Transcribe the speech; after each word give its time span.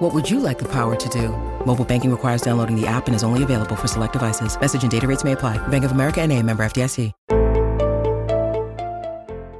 What 0.00 0.14
would 0.14 0.30
you 0.30 0.40
like 0.40 0.58
the 0.58 0.68
power 0.68 0.96
to 0.96 1.08
do? 1.10 1.28
Mobile 1.66 1.84
banking 1.84 2.10
requires 2.10 2.40
downloading 2.40 2.74
the 2.74 2.86
app 2.86 3.06
and 3.06 3.14
is 3.14 3.22
only 3.22 3.42
available 3.42 3.76
for 3.76 3.86
select 3.86 4.14
devices. 4.14 4.58
Message 4.58 4.82
and 4.82 4.90
data 4.90 5.06
rates 5.06 5.24
may 5.24 5.32
apply. 5.32 5.58
Bank 5.68 5.84
of 5.84 5.92
America 5.92 6.22
and 6.22 6.32
a 6.32 6.42
member 6.42 6.64
FDIC. 6.64 7.12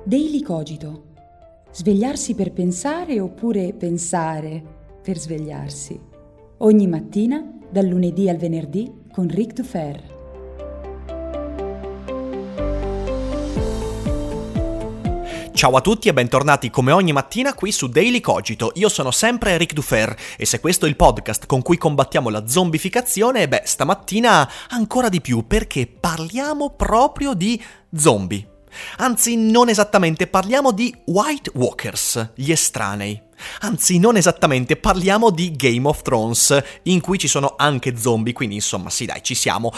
Daily 0.07 0.43
Cogito. 0.43 1.05
Svegliarsi 1.71 2.35
per 2.35 2.53
pensare 2.53 3.21
oppure 3.21 3.75
pensare 3.75 4.63
per 5.03 5.19
svegliarsi. 5.19 6.01
Ogni 6.57 6.87
mattina, 6.87 7.47
dal 7.71 7.85
lunedì 7.85 8.31
al 8.31 8.39
venerdì, 8.39 8.91
con 9.13 9.29
Ric 9.29 9.53
Dufer. 9.53 10.20
Ciao 15.61 15.77
a 15.77 15.83
tutti 15.83 16.09
e 16.09 16.15
bentornati 16.15 16.71
come 16.71 16.91
ogni 16.91 17.13
mattina 17.13 17.53
qui 17.53 17.71
su 17.71 17.87
Daily 17.87 18.23
Cogito. 18.23 18.73
Io 18.77 18.89
sono 18.89 19.11
sempre 19.11 19.51
Eric 19.51 19.75
Dufer 19.75 20.17
e 20.39 20.47
se 20.47 20.59
questo 20.59 20.87
è 20.87 20.89
il 20.89 20.97
podcast 20.97 21.45
con 21.45 21.61
cui 21.61 21.77
combattiamo 21.77 22.31
la 22.31 22.47
zombificazione, 22.47 23.47
beh, 23.47 23.65
stamattina 23.67 24.51
ancora 24.71 25.11
di 25.11 25.21
più 25.21 25.47
perché 25.47 25.87
parliamo 25.87 26.71
proprio 26.71 27.35
di 27.35 27.63
zombie. 27.95 28.63
Anzi, 28.97 29.37
non 29.37 29.69
esattamente, 29.69 30.29
parliamo 30.29 30.73
di 30.73 30.97
White 31.05 31.51
Walkers, 31.53 32.31
gli 32.37 32.51
estranei. 32.53 33.21
Anzi, 33.61 33.99
non 33.99 34.17
esattamente, 34.17 34.77
parliamo 34.77 35.31
di 35.31 35.55
Game 35.57 35.87
of 35.87 36.03
Thrones, 36.03 36.63
in 36.85 37.01
cui 37.01 37.19
ci 37.19 37.29
sono 37.29 37.55
anche 37.57 37.97
zombie, 37.97 38.33
quindi 38.33 38.57
insomma, 38.57 38.91
sì 38.91 39.05
dai, 39.05 39.23
ci 39.23 39.35
siamo. 39.35 39.73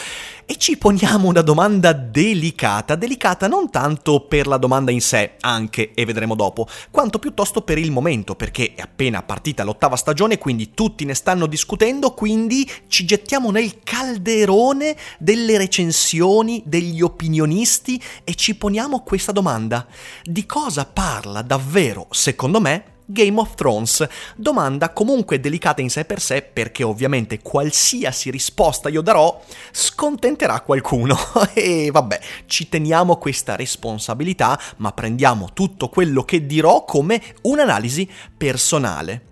E 0.45 0.57
ci 0.57 0.77
poniamo 0.77 1.29
una 1.29 1.43
domanda 1.43 1.93
delicata, 1.93 2.95
delicata 2.95 3.49
non 3.49 3.71
tanto 3.71 4.27
per 4.27 4.47
la 4.47 4.57
domanda 4.57 4.91
in 4.91 5.01
sé, 5.01 5.35
anche, 5.41 5.93
e 5.95 6.05
vedremo 6.05 6.35
dopo, 6.35 6.67
quanto 6.91 7.19
piuttosto 7.19 7.63
per 7.63 7.79
il 7.79 7.91
momento, 7.91 8.35
perché 8.35 8.75
è 8.75 8.81
appena 8.83 9.23
partita 9.23 9.65
l'ottava 9.65 9.97
stagione, 9.97 10.39
quindi 10.39 10.73
tutti 10.73 11.05
ne 11.05 11.15
stanno 11.15 11.47
discutendo, 11.47 12.13
quindi 12.13 12.69
ci 12.89 13.05
gettiamo 13.05 13.51
nel 13.51 13.81
calderone 13.83 14.97
delle 15.19 15.59
recensioni, 15.59 16.63
degli 16.67 17.01
opinionisti 17.01 18.03
e 18.25 18.35
ci 18.35 18.55
poniamo 18.55 19.03
questa 19.03 19.33
domanda. 19.33 19.87
Di 20.23 20.47
cosa 20.47 20.85
parla 20.85 21.43
davvero, 21.43 22.07
secondo 22.11 22.61
me, 22.61 22.92
Game 23.13 23.39
of 23.39 23.55
Thrones. 23.55 24.07
Domanda 24.35 24.91
comunque 24.91 25.39
delicata 25.39 25.81
in 25.81 25.91
sé 25.91 26.05
per 26.05 26.21
sé 26.21 26.43
perché 26.43 26.83
ovviamente 26.83 27.41
qualsiasi 27.41 28.31
risposta 28.31 28.89
io 28.89 29.03
darò 29.03 29.41
scontenterà 29.71 30.61
qualcuno 30.61 31.17
e 31.55 31.91
vabbè, 31.93 32.21
ci 32.47 32.69
teniamo 32.69 33.17
questa 33.17 33.55
responsabilità, 33.55 34.59
ma 34.79 34.93
prendiamo 34.93 35.51
tutto 35.53 35.89
quello 35.89 36.25
che 36.25 36.47
dirò 36.47 36.85
come 36.85 37.23
un'analisi 37.43 38.09
personale. 38.37 39.31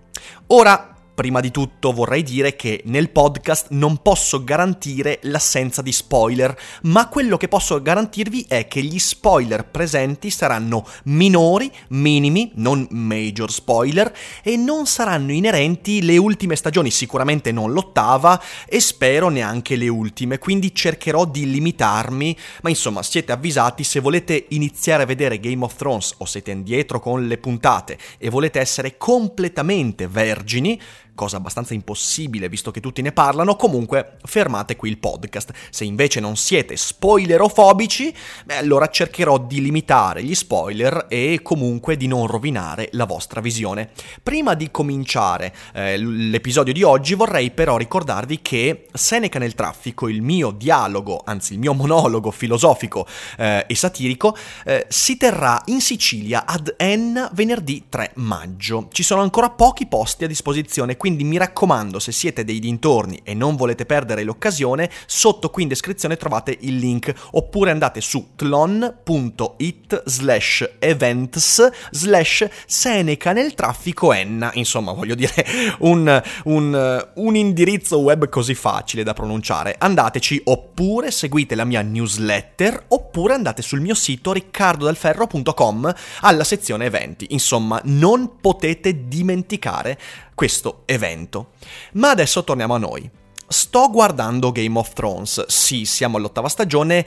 Ora, 0.49 0.90
Prima 1.21 1.41
di 1.41 1.51
tutto 1.51 1.93
vorrei 1.93 2.23
dire 2.23 2.57
che 2.57 2.81
nel 2.87 3.11
podcast 3.11 3.67
non 3.73 3.99
posso 4.01 4.43
garantire 4.43 5.19
l'assenza 5.25 5.83
di 5.83 5.93
spoiler, 5.93 6.59
ma 6.85 7.11
quello 7.11 7.37
che 7.37 7.47
posso 7.47 7.83
garantirvi 7.83 8.47
è 8.49 8.67
che 8.67 8.81
gli 8.81 8.99
spoiler 8.99 9.67
presenti 9.67 10.31
saranno 10.31 10.83
minori, 11.05 11.71
minimi, 11.89 12.53
non 12.55 12.87
major 12.93 13.53
spoiler, 13.53 14.11
e 14.43 14.57
non 14.57 14.87
saranno 14.87 15.33
inerenti 15.33 16.01
le 16.01 16.17
ultime 16.17 16.57
stagioni, 16.57 16.91
sicuramente 16.91 17.53
non 17.53 17.71
l'ottava 17.73 18.43
e 18.67 18.81
spero 18.81 19.29
neanche 19.29 19.77
le 19.77 19.89
ultime, 19.89 20.39
quindi 20.39 20.75
cercherò 20.75 21.27
di 21.27 21.51
limitarmi, 21.51 22.35
ma 22.63 22.71
insomma 22.71 23.03
siete 23.03 23.33
avvisati 23.33 23.85
se 23.85 24.01
volete 24.01 24.47
iniziare 24.49 25.03
a 25.03 25.07
vedere 25.07 25.39
Game 25.39 25.65
of 25.65 25.77
Thrones 25.77 26.15
o 26.17 26.25
siete 26.25 26.51
indietro 26.51 26.99
con 26.99 27.27
le 27.27 27.37
puntate 27.37 27.99
e 28.17 28.31
volete 28.31 28.59
essere 28.59 28.97
completamente 28.97 30.09
vergini, 30.09 30.81
cosa 31.21 31.37
abbastanza 31.37 31.75
impossibile 31.75 32.49
visto 32.49 32.71
che 32.71 32.81
tutti 32.81 33.03
ne 33.03 33.13
parlano, 33.13 33.55
comunque 33.55 34.17
fermate 34.23 34.75
qui 34.75 34.89
il 34.89 34.97
podcast. 34.97 35.53
Se 35.69 35.85
invece 35.85 36.19
non 36.19 36.35
siete 36.35 36.79
spoilerofobici, 36.79 38.15
beh 38.47 38.57
allora 38.57 38.89
cercherò 38.89 39.37
di 39.37 39.61
limitare 39.61 40.23
gli 40.23 40.35
spoiler 40.35 41.05
e 41.11 41.41
comunque 41.43 41.99
di 41.99 42.07
non 42.07 42.27
rovinare 42.27 42.89
la 42.93 43.05
vostra 43.05 43.43
visione. 43.43 43.91
Prima 44.23 44.55
di 44.55 44.71
cominciare 44.71 45.55
eh, 45.75 45.99
l'episodio 45.99 46.73
di 46.73 46.83
oggi 46.83 47.13
vorrei 47.13 47.51
però 47.51 47.77
ricordarvi 47.77 48.41
che 48.41 48.87
Seneca 48.91 49.39
nel 49.39 49.55
traffico, 49.55 50.09
il 50.09 50.23
mio 50.23 50.53
dialogo, 50.53 51.21
anzi 51.23 51.53
il 51.53 51.59
mio 51.59 51.75
monologo 51.75 52.31
filosofico 52.31 53.07
eh, 53.37 53.67
e 53.69 53.75
satirico, 53.75 54.35
eh, 54.65 54.87
si 54.89 55.19
terrà 55.19 55.61
in 55.67 55.83
Sicilia 55.83 56.47
ad 56.47 56.77
Enna 56.79 57.29
venerdì 57.35 57.85
3 57.91 58.13
maggio. 58.15 58.89
Ci 58.91 59.03
sono 59.03 59.21
ancora 59.21 59.51
pochi 59.51 59.87
posti 59.87 60.25
a 60.25 60.27
disposizione, 60.27 60.97
quindi 60.97 61.09
quindi 61.11 61.25
mi 61.25 61.39
raccomando, 61.39 61.99
se 61.99 62.13
siete 62.13 62.45
dei 62.45 62.61
dintorni 62.61 63.21
e 63.25 63.35
non 63.35 63.57
volete 63.57 63.85
perdere 63.85 64.23
l'occasione, 64.23 64.89
sotto 65.07 65.51
qui 65.51 65.65
in 65.65 65.69
descrizione 65.69 66.17
trovate 66.17 66.57
il 66.61 66.77
link, 66.77 67.13
oppure 67.33 67.73
andate 67.73 68.01
su 68.01 68.29
tlon.it 68.37 70.03
slash 70.07 70.77
events 70.79 71.69
slash 71.91 72.49
Seneca 72.65 73.33
nel 73.33 73.55
traffico 73.55 74.13
Enna, 74.13 74.53
insomma 74.55 74.93
voglio 74.93 75.17
dire 75.17 75.45
un, 75.81 76.23
un, 76.45 77.09
un 77.15 77.35
indirizzo 77.35 77.99
web 77.99 78.29
così 78.29 78.55
facile 78.55 79.03
da 79.03 79.13
pronunciare. 79.13 79.75
Andateci, 79.77 80.43
oppure 80.45 81.11
seguite 81.11 81.57
la 81.57 81.65
mia 81.65 81.83
newsletter, 81.83 82.85
oppure 82.87 83.35
andate 83.35 83.63
sul 83.63 83.81
mio 83.81 83.95
sito 83.95 84.33
riccardodalferro.com 84.33 85.93
alla 86.21 86.45
sezione 86.45 86.85
eventi. 86.85 87.27
Insomma, 87.31 87.81
non 87.83 88.37
potete 88.41 89.09
dimenticare 89.09 89.99
questo 90.41 90.85
evento. 90.87 91.51
Ma 91.93 92.09
adesso 92.09 92.43
torniamo 92.45 92.75
a 92.75 92.79
noi. 92.79 93.11
Sto 93.47 93.91
guardando 93.91 94.53
Game 94.53 94.79
of 94.79 94.95
Thrones, 94.95 95.45
sì, 95.49 95.85
siamo 95.85 96.17
all'ottava 96.17 96.49
stagione. 96.49 97.05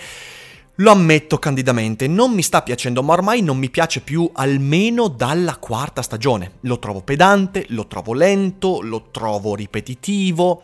Lo 0.75 0.91
ammetto 0.91 1.39
candidamente, 1.39 2.05
non 2.05 2.31
mi 2.31 2.43
sta 2.43 2.61
piacendo, 2.61 3.01
ma 3.01 3.13
ormai 3.13 3.41
non 3.41 3.57
mi 3.57 3.71
piace 3.71 4.01
più 4.01 4.29
almeno 4.33 5.07
dalla 5.07 5.57
quarta 5.57 6.03
stagione. 6.03 6.57
Lo 6.61 6.77
trovo 6.77 7.01
pedante, 7.01 7.65
lo 7.69 7.87
trovo 7.87 8.13
lento, 8.13 8.81
lo 8.81 9.09
trovo 9.09 9.55
ripetitivo 9.55 10.61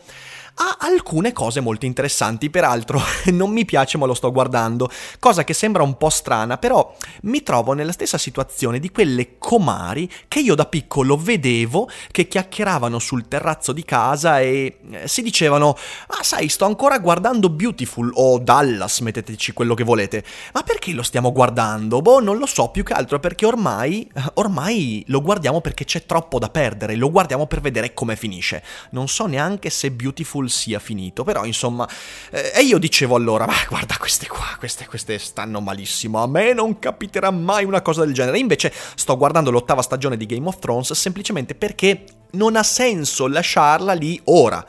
ha 0.61 0.77
alcune 0.79 1.31
cose 1.31 1.61
molto 1.61 1.85
interessanti, 1.85 2.49
peraltro 2.49 3.01
non 3.31 3.51
mi 3.51 3.63
piace 3.63 3.97
ma 3.97 4.05
lo 4.05 4.13
sto 4.13 4.31
guardando, 4.31 4.89
cosa 5.19 5.43
che 5.43 5.53
sembra 5.53 5.83
un 5.83 5.95
po' 5.97 6.09
strana, 6.09 6.57
però 6.57 6.93
mi 7.23 7.43
trovo 7.43 7.73
nella 7.73 7.93
stessa 7.93 8.17
situazione 8.17 8.79
di 8.79 8.91
quelle 8.91 9.37
comari 9.37 10.09
che 10.27 10.39
io 10.39 10.55
da 10.55 10.65
piccolo 10.65 11.15
vedevo 11.15 11.89
che 12.11 12.27
chiacchieravano 12.27 12.99
sul 12.99 13.27
terrazzo 13.27 13.71
di 13.71 13.83
casa 13.83 14.41
e 14.41 14.79
eh, 14.91 15.07
si 15.07 15.21
dicevano 15.21 15.77
"Ah, 16.07 16.23
sai, 16.23 16.49
sto 16.49 16.65
ancora 16.65 16.99
guardando 16.99 17.49
Beautiful 17.49 18.11
o 18.15 18.37
Dallas, 18.39 18.99
metteteci 18.99 19.53
quello 19.53 19.73
che 19.73 19.83
volete". 19.85 20.23
Ma 20.53 20.63
perché 20.63 20.91
lo 20.91 21.03
stiamo 21.03 21.31
guardando? 21.31 22.01
Boh, 22.01 22.19
non 22.19 22.37
lo 22.37 22.45
so, 22.45 22.69
più 22.69 22.83
che 22.83 22.93
altro 22.93 23.19
perché 23.19 23.45
ormai 23.45 24.09
ormai 24.35 25.03
lo 25.07 25.21
guardiamo 25.21 25.61
perché 25.61 25.85
c'è 25.85 26.05
troppo 26.05 26.39
da 26.39 26.49
perdere, 26.49 26.95
lo 26.95 27.09
guardiamo 27.09 27.47
per 27.47 27.61
vedere 27.61 27.93
come 27.93 28.15
finisce. 28.15 28.63
Non 28.91 29.07
so 29.07 29.25
neanche 29.25 29.69
se 29.69 29.91
Beautiful 29.91 30.48
sia 30.49 30.79
finito, 30.79 31.23
però 31.23 31.45
insomma, 31.45 31.87
eh, 32.31 32.51
e 32.55 32.63
io 32.63 32.77
dicevo 32.77 33.15
allora, 33.15 33.45
ma 33.45 33.55
guarda 33.67 33.97
queste 33.97 34.27
qua, 34.27 34.55
queste, 34.57 34.87
queste 34.87 35.17
stanno 35.17 35.61
malissimo, 35.61 36.21
a 36.21 36.27
me 36.27 36.53
non 36.53 36.79
capiterà 36.79 37.31
mai 37.31 37.63
una 37.63 37.81
cosa 37.81 38.03
del 38.03 38.13
genere, 38.13 38.39
invece 38.39 38.73
sto 38.95 39.17
guardando 39.17 39.51
l'ottava 39.51 39.81
stagione 39.81 40.17
di 40.17 40.25
Game 40.25 40.47
of 40.47 40.59
Thrones 40.59 40.93
semplicemente 40.93 41.55
perché 41.55 42.03
non 42.31 42.55
ha 42.55 42.63
senso 42.63 43.27
lasciarla 43.27 43.93
lì 43.93 44.19
ora. 44.25 44.65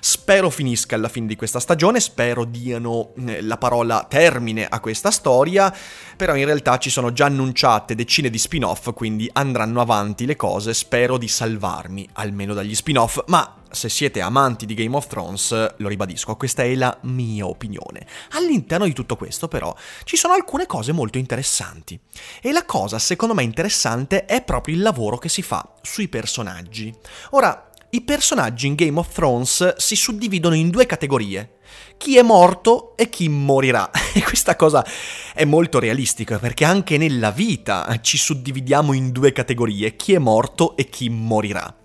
Spero 0.00 0.50
finisca 0.50 0.96
alla 0.96 1.08
fine 1.08 1.26
di 1.26 1.34
questa 1.34 1.60
stagione, 1.60 1.98
spero 1.98 2.44
diano 2.44 3.14
eh, 3.26 3.40
la 3.40 3.56
parola 3.56 4.04
termine 4.06 4.66
a 4.66 4.78
questa 4.78 5.10
storia, 5.10 5.74
però 6.14 6.34
in 6.36 6.44
realtà 6.44 6.76
ci 6.76 6.90
sono 6.90 7.10
già 7.14 7.24
annunciate 7.24 7.94
decine 7.94 8.28
di 8.28 8.36
spin-off, 8.36 8.92
quindi 8.92 9.30
andranno 9.32 9.80
avanti 9.80 10.26
le 10.26 10.36
cose, 10.36 10.74
spero 10.74 11.16
di 11.16 11.26
salvarmi 11.26 12.06
almeno 12.12 12.52
dagli 12.52 12.74
spin-off, 12.74 13.24
ma 13.28 13.62
se 13.74 13.88
siete 13.88 14.20
amanti 14.20 14.66
di 14.66 14.74
Game 14.74 14.96
of 14.96 15.06
Thrones, 15.06 15.74
lo 15.76 15.88
ribadisco, 15.88 16.36
questa 16.36 16.62
è 16.62 16.74
la 16.74 16.96
mia 17.02 17.46
opinione. 17.46 18.06
All'interno 18.30 18.86
di 18.86 18.92
tutto 18.92 19.16
questo, 19.16 19.48
però, 19.48 19.74
ci 20.04 20.16
sono 20.16 20.34
alcune 20.34 20.66
cose 20.66 20.92
molto 20.92 21.18
interessanti. 21.18 21.98
E 22.40 22.52
la 22.52 22.64
cosa, 22.64 22.98
secondo 22.98 23.34
me, 23.34 23.42
interessante 23.42 24.24
è 24.24 24.42
proprio 24.42 24.74
il 24.74 24.82
lavoro 24.82 25.18
che 25.18 25.28
si 25.28 25.42
fa 25.42 25.74
sui 25.82 26.08
personaggi. 26.08 26.94
Ora, 27.30 27.70
i 27.94 28.00
personaggi 28.00 28.66
in 28.66 28.74
Game 28.74 28.98
of 28.98 29.12
Thrones 29.12 29.76
si 29.76 29.94
suddividono 29.94 30.56
in 30.56 30.70
due 30.70 30.84
categorie. 30.84 31.58
Chi 31.96 32.18
è 32.18 32.22
morto 32.22 32.96
e 32.96 33.08
chi 33.08 33.28
morirà. 33.28 33.90
E 34.14 34.22
questa 34.22 34.54
cosa 34.54 34.84
è 35.32 35.44
molto 35.44 35.80
realistica 35.80 36.38
perché 36.38 36.64
anche 36.64 36.98
nella 36.98 37.32
vita 37.32 37.98
ci 38.00 38.16
suddividiamo 38.16 38.92
in 38.92 39.10
due 39.10 39.32
categorie, 39.32 39.96
chi 39.96 40.14
è 40.14 40.18
morto 40.18 40.76
e 40.76 40.88
chi 40.88 41.08
morirà. 41.08 41.76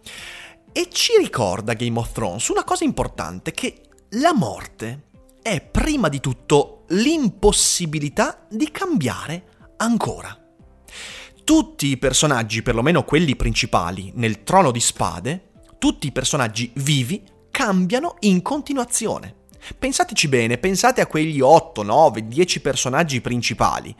E 0.71 0.87
ci 0.91 1.13
ricorda 1.17 1.73
Game 1.73 1.97
of 1.97 2.11
Thrones 2.11 2.47
una 2.49 2.63
cosa 2.63 2.83
importante, 2.83 3.51
che 3.51 3.81
la 4.11 4.33
morte 4.33 5.07
è 5.41 5.61
prima 5.61 6.09
di 6.09 6.19
tutto 6.19 6.83
l'impossibilità 6.89 8.45
di 8.49 8.69
cambiare 8.71 9.43
ancora. 9.77 10.37
Tutti 11.43 11.87
i 11.87 11.97
personaggi, 11.97 12.61
perlomeno 12.61 13.03
quelli 13.03 13.35
principali, 13.35 14.11
nel 14.15 14.43
trono 14.43 14.71
di 14.71 14.79
spade, 14.79 15.49
tutti 15.79 16.07
i 16.07 16.11
personaggi 16.11 16.71
vivi 16.75 17.23
cambiano 17.49 18.17
in 18.19 18.41
continuazione. 18.43 19.35
Pensateci 19.77 20.27
bene, 20.27 20.57
pensate 20.57 21.01
a 21.01 21.07
quegli 21.07 21.41
8, 21.41 21.83
9, 21.83 22.27
10 22.27 22.61
personaggi 22.61 23.21
principali. 23.21 23.93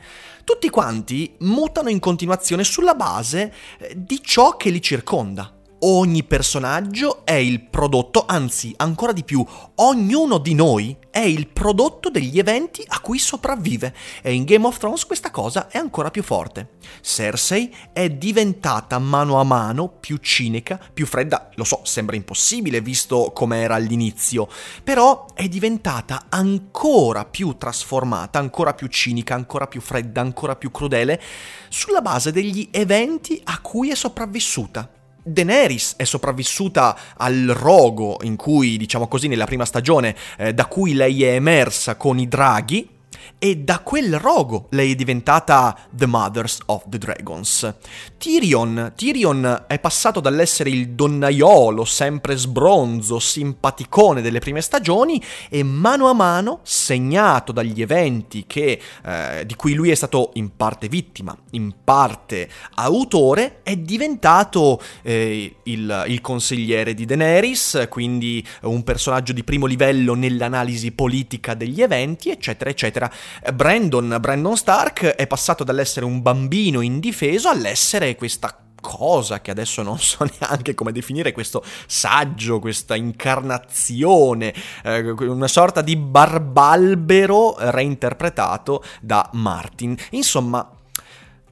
Tutti 0.44 0.70
quanti 0.70 1.36
mutano 1.40 1.90
in 1.90 2.00
continuazione 2.00 2.64
sulla 2.64 2.94
base 2.96 3.54
eh, 3.80 3.94
di 3.96 4.22
ciò 4.24 4.56
che 4.56 4.70
li 4.70 4.82
circonda. 4.82 5.59
Ogni 5.82 6.26
personaggio 6.26 7.26
è 7.26 7.36
il 7.36 7.62
prodotto, 7.62 8.26
anzi 8.28 8.74
ancora 8.76 9.14
di 9.14 9.24
più, 9.24 9.46
ognuno 9.76 10.38
di 10.38 10.54
noi 10.54 10.98
è 11.10 11.20
il 11.20 11.48
prodotto 11.48 12.10
degli 12.10 12.38
eventi 12.38 12.84
a 12.86 13.00
cui 13.00 13.18
sopravvive 13.18 13.96
e 14.22 14.34
in 14.34 14.44
Game 14.44 14.66
of 14.66 14.78
Thrones 14.78 15.06
questa 15.06 15.32
cosa 15.32 15.70
è 15.70 15.78
ancora 15.78 16.12
più 16.12 16.22
forte. 16.22 16.72
Cersei 17.00 17.74
è 17.94 18.10
diventata 18.10 19.00
mano 19.00 19.40
a 19.40 19.46
mano 19.46 19.88
più 19.88 20.18
cinica, 20.18 20.78
più 20.94 21.06
fredda, 21.06 21.50
lo 21.56 21.64
so, 21.64 21.80
sembra 21.86 22.18
impossibile 22.18 22.82
visto 22.82 23.32
come 23.34 23.62
era 23.62 23.76
all'inizio, 23.76 24.50
però 24.84 25.28
è 25.34 25.48
diventata 25.48 26.26
ancora 26.28 27.24
più 27.24 27.56
trasformata, 27.58 28.38
ancora 28.38 28.74
più 28.74 28.88
cinica, 28.88 29.34
ancora 29.34 29.66
più 29.66 29.80
fredda, 29.80 30.20
ancora 30.20 30.58
più 30.58 30.72
crudele, 30.72 31.22
sulla 31.70 32.02
base 32.02 32.34
degli 32.34 32.68
eventi 32.70 33.40
a 33.46 33.62
cui 33.62 33.92
è 33.92 33.96
sopravvissuta. 33.96 34.98
Daenerys 35.32 35.96
è 35.96 36.04
sopravvissuta 36.04 36.98
al 37.18 37.54
rogo 37.54 38.18
in 38.24 38.36
cui, 38.36 38.78
diciamo 38.78 39.08
così, 39.08 39.28
nella 39.28 39.46
prima 39.46 39.66
stagione, 39.66 40.16
eh, 40.38 40.54
da 40.54 40.66
cui 40.66 40.94
lei 40.94 41.24
è 41.24 41.34
emersa 41.34 41.96
con 41.96 42.20
i 42.20 42.28
draghi, 42.28 42.98
e 43.38 43.58
da 43.58 43.80
quel 43.80 44.18
rogo 44.18 44.68
lei 44.72 44.94
è 44.94 44.96
diventata 44.96 45.78
The 45.92 46.06
Mothers 46.06 46.60
of 46.66 46.84
the 46.88 46.98
Dragons. 46.98 47.74
Tyrion, 48.18 48.94
Tyrion 48.96 49.66
è 49.68 49.80
passato 49.80 50.20
dall'essere 50.20 50.70
il 50.70 50.90
donnaiolo 50.90 51.86
sempre 51.86 52.36
sbronzo, 52.36 53.20
simpaticone 53.20 54.22
delle 54.22 54.40
prime 54.40 54.62
stagioni 54.62 55.22
e 55.50 55.64
mano 55.64 56.10
a 56.10 56.14
mano, 56.14 56.60
segnato 56.64 57.52
dagli 57.52 57.82
eventi 57.82 58.46
che, 58.48 58.80
eh, 59.06 59.46
di 59.46 59.56
cui 59.56 59.74
lui 59.74 59.90
è 59.90 59.96
stato 59.96 60.32
in 60.34 60.56
parte 60.56 60.88
vittima, 60.88 61.36
in 61.52 61.74
parte 61.84 62.50
autore, 62.76 63.60
è 63.64 63.76
diventato 63.76 64.82
eh, 65.02 65.56
il, 65.64 66.04
il 66.08 66.22
consigliere 66.22 66.94
di 66.94 67.06
Daenerys, 67.06 67.88
quindi 67.90 68.46
un 68.64 68.84
personaggio 68.84 69.34
di 69.34 69.44
primo 69.44 69.66
livello 69.66 70.14
nell'analisi 70.14 70.92
politica 70.92 71.54
degli 71.54 71.82
eventi, 71.82 72.30
eccetera, 72.30 72.70
eccetera. 72.70 73.12
Brandon, 73.54 74.18
Brandon 74.20 74.58
Stark 74.58 75.06
è 75.06 75.28
passato 75.28 75.64
dall'essere 75.64 76.06
un 76.06 76.22
bambino 76.22 76.82
indifeso 76.82 77.50
all'essere 77.50 78.16
questa 78.16 78.56
cosa 78.80 79.42
che 79.42 79.52
adesso 79.52 79.82
non 79.82 80.00
so 80.00 80.26
neanche 80.40 80.74
come 80.74 80.92
definire, 80.92 81.32
questo 81.32 81.64
saggio, 81.86 82.60
questa 82.60 82.96
incarnazione, 82.96 84.54
eh, 84.84 85.10
una 85.12 85.48
sorta 85.48 85.82
di 85.82 85.96
barbalbero 85.96 87.56
reinterpretato 87.58 88.84
da 89.02 89.30
Martin. 89.34 89.96
Insomma, 90.12 90.70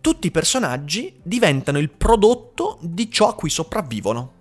tutti 0.01 0.27
i 0.27 0.31
personaggi 0.31 1.19
diventano 1.21 1.79
il 1.79 1.89
prodotto 1.89 2.77
di 2.81 3.11
ciò 3.11 3.29
a 3.29 3.35
cui 3.35 3.49
sopravvivono. 3.49 4.36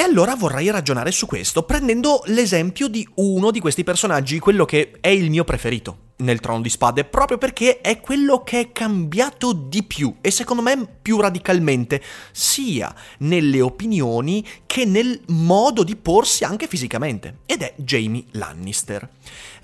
E 0.00 0.02
allora 0.02 0.34
vorrei 0.34 0.70
ragionare 0.70 1.10
su 1.10 1.26
questo, 1.26 1.62
prendendo 1.62 2.22
l'esempio 2.24 2.88
di 2.88 3.06
uno 3.16 3.50
di 3.50 3.60
questi 3.60 3.84
personaggi, 3.84 4.38
quello 4.38 4.64
che 4.64 4.92
è 4.98 5.08
il 5.08 5.28
mio 5.28 5.44
preferito 5.44 6.12
nel 6.20 6.40
Trono 6.40 6.62
di 6.62 6.70
Spade, 6.70 7.04
proprio 7.04 7.36
perché 7.36 7.82
è 7.82 8.00
quello 8.00 8.42
che 8.42 8.60
è 8.60 8.72
cambiato 8.72 9.52
di 9.52 9.82
più 9.82 10.14
e 10.22 10.30
secondo 10.30 10.62
me 10.62 10.88
più 11.02 11.20
radicalmente, 11.20 12.02
sia 12.32 12.94
nelle 13.18 13.60
opinioni 13.60 14.42
che 14.64 14.86
nel 14.86 15.20
modo 15.26 15.84
di 15.84 15.96
porsi 15.96 16.44
anche 16.44 16.66
fisicamente, 16.66 17.40
ed 17.44 17.60
è 17.60 17.74
Jamie 17.76 18.24
Lannister. 18.30 19.06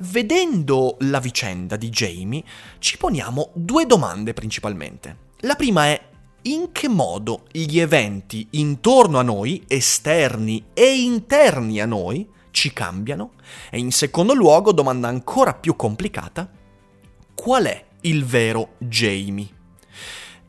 Vedendo 0.01 0.99
la 1.01 1.19
vicenda 1.19 1.77
di 1.77 1.89
Jamie, 1.89 2.45
ci 2.79 2.99
poniamo 2.99 3.53
due 3.55 3.87
domande 3.87 4.35
principalmente. 4.35 5.17
La 5.41 5.55
prima 5.55 5.87
è 5.87 6.15
in 6.47 6.71
che 6.73 6.89
modo 6.89 7.45
gli 7.51 7.79
eventi 7.79 8.47
intorno 8.51 9.19
a 9.19 9.23
noi, 9.23 9.65
esterni 9.67 10.67
e 10.75 11.01
interni 11.01 11.81
a 11.81 11.87
noi, 11.87 12.29
ci 12.51 12.73
cambiano? 12.73 13.33
E 13.71 13.79
in 13.79 13.91
secondo 13.91 14.35
luogo, 14.35 14.73
domanda 14.73 15.09
ancora 15.09 15.55
più 15.55 15.77
complicata, 15.77 16.51
qual 17.35 17.65
è 17.65 17.85
il 18.03 18.25
vero 18.25 18.75
Jamie? 18.79 19.49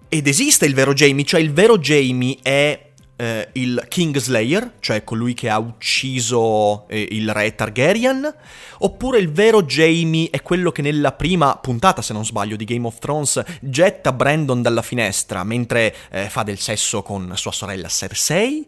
Ed 0.09 0.27
esiste 0.27 0.65
il 0.65 0.73
vero 0.73 0.93
Jamie, 0.93 1.25
cioè 1.25 1.41
il 1.41 1.51
vero 1.51 1.77
Jamie 1.77 2.37
è 2.41 2.86
eh, 3.17 3.49
il 3.53 3.83
Kingslayer, 3.87 4.75
cioè 4.79 5.03
colui 5.03 5.33
che 5.33 5.49
ha 5.49 5.57
ucciso 5.57 6.87
eh, 6.87 7.07
il 7.11 7.29
re 7.33 7.55
Targaryen, 7.55 8.33
oppure 8.79 9.19
il 9.19 9.31
vero 9.31 9.63
Jaime 9.63 10.29
è 10.29 10.41
quello 10.41 10.71
che 10.71 10.81
nella 10.81 11.11
prima 11.11 11.57
puntata, 11.57 12.01
se 12.01 12.13
non 12.13 12.23
sbaglio, 12.23 12.55
di 12.55 12.65
Game 12.65 12.85
of 12.87 12.99
Thrones 12.99 13.43
getta 13.59 14.13
Brandon 14.13 14.61
dalla 14.61 14.81
finestra 14.81 15.43
mentre 15.43 15.93
eh, 16.11 16.29
fa 16.29 16.43
del 16.43 16.59
sesso 16.59 17.01
con 17.01 17.33
sua 17.35 17.51
sorella 17.51 17.87
Cersei. 17.89 18.67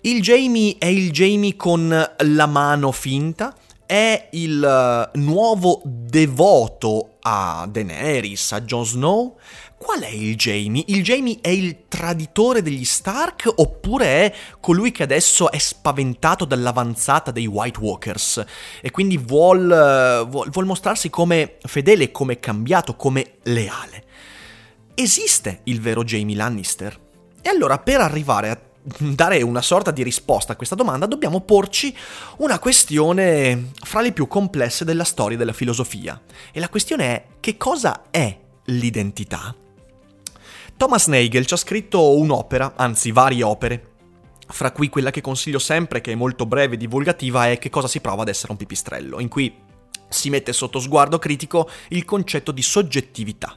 Il 0.00 0.20
Jaime 0.20 0.76
è 0.78 0.86
il 0.86 1.12
Jaime 1.12 1.54
con 1.54 1.88
la 2.16 2.46
mano 2.46 2.90
finta, 2.90 3.54
è 3.86 4.28
il 4.32 5.10
uh, 5.14 5.18
nuovo 5.18 5.82
devoto 5.84 7.18
a 7.20 7.68
Daenerys, 7.70 8.52
a 8.52 8.62
Jon 8.62 8.86
Snow, 8.86 9.38
Qual 9.82 10.00
è 10.00 10.08
il 10.08 10.36
Jamie? 10.36 10.84
Il 10.86 11.02
Jamie 11.02 11.38
è 11.40 11.48
il 11.48 11.88
traditore 11.88 12.62
degli 12.62 12.84
Stark 12.84 13.52
oppure 13.52 14.06
è 14.06 14.34
colui 14.60 14.92
che 14.92 15.02
adesso 15.02 15.50
è 15.50 15.58
spaventato 15.58 16.44
dall'avanzata 16.44 17.32
dei 17.32 17.46
White 17.46 17.80
Walkers 17.80 18.44
e 18.80 18.92
quindi 18.92 19.18
vuol, 19.18 19.66
vuol, 20.28 20.50
vuol 20.50 20.66
mostrarsi 20.66 21.10
come 21.10 21.56
fedele, 21.62 22.12
come 22.12 22.38
cambiato, 22.38 22.94
come 22.94 23.38
leale? 23.42 24.04
Esiste 24.94 25.62
il 25.64 25.80
vero 25.80 26.04
Jamie 26.04 26.36
Lannister? 26.36 27.00
E 27.42 27.48
allora 27.48 27.78
per 27.78 28.00
arrivare 28.00 28.50
a 28.50 28.60
dare 28.98 29.42
una 29.42 29.62
sorta 29.62 29.90
di 29.90 30.04
risposta 30.04 30.52
a 30.52 30.56
questa 30.56 30.76
domanda 30.76 31.06
dobbiamo 31.06 31.40
porci 31.40 31.94
una 32.38 32.60
questione 32.60 33.70
fra 33.82 34.00
le 34.00 34.12
più 34.12 34.28
complesse 34.28 34.84
della 34.84 35.04
storia 35.04 35.36
della 35.36 35.52
filosofia. 35.52 36.20
E 36.52 36.60
la 36.60 36.68
questione 36.68 37.04
è 37.04 37.24
che 37.40 37.56
cosa 37.56 38.04
è 38.10 38.38
l'identità? 38.66 39.56
Thomas 40.76 41.06
Nagel 41.06 41.46
ci 41.46 41.54
ha 41.54 41.58
scritto 41.58 42.16
un'opera, 42.16 42.74
anzi 42.76 43.12
varie 43.12 43.42
opere, 43.42 43.90
fra 44.48 44.72
cui 44.72 44.88
quella 44.88 45.10
che 45.10 45.20
consiglio 45.20 45.58
sempre, 45.58 46.00
che 46.00 46.12
è 46.12 46.16
molto 46.16 46.46
breve 46.46 46.74
e 46.74 46.78
divulgativa, 46.78 47.48
è 47.50 47.58
Che 47.58 47.70
cosa 47.70 47.88
si 47.88 48.00
prova 48.00 48.22
ad 48.22 48.28
essere 48.28 48.52
un 48.52 48.58
pipistrello, 48.58 49.20
in 49.20 49.28
cui 49.28 49.54
si 50.08 50.30
mette 50.30 50.52
sotto 50.52 50.78
sguardo 50.78 51.18
critico 51.18 51.68
il 51.88 52.04
concetto 52.04 52.52
di 52.52 52.62
soggettività. 52.62 53.56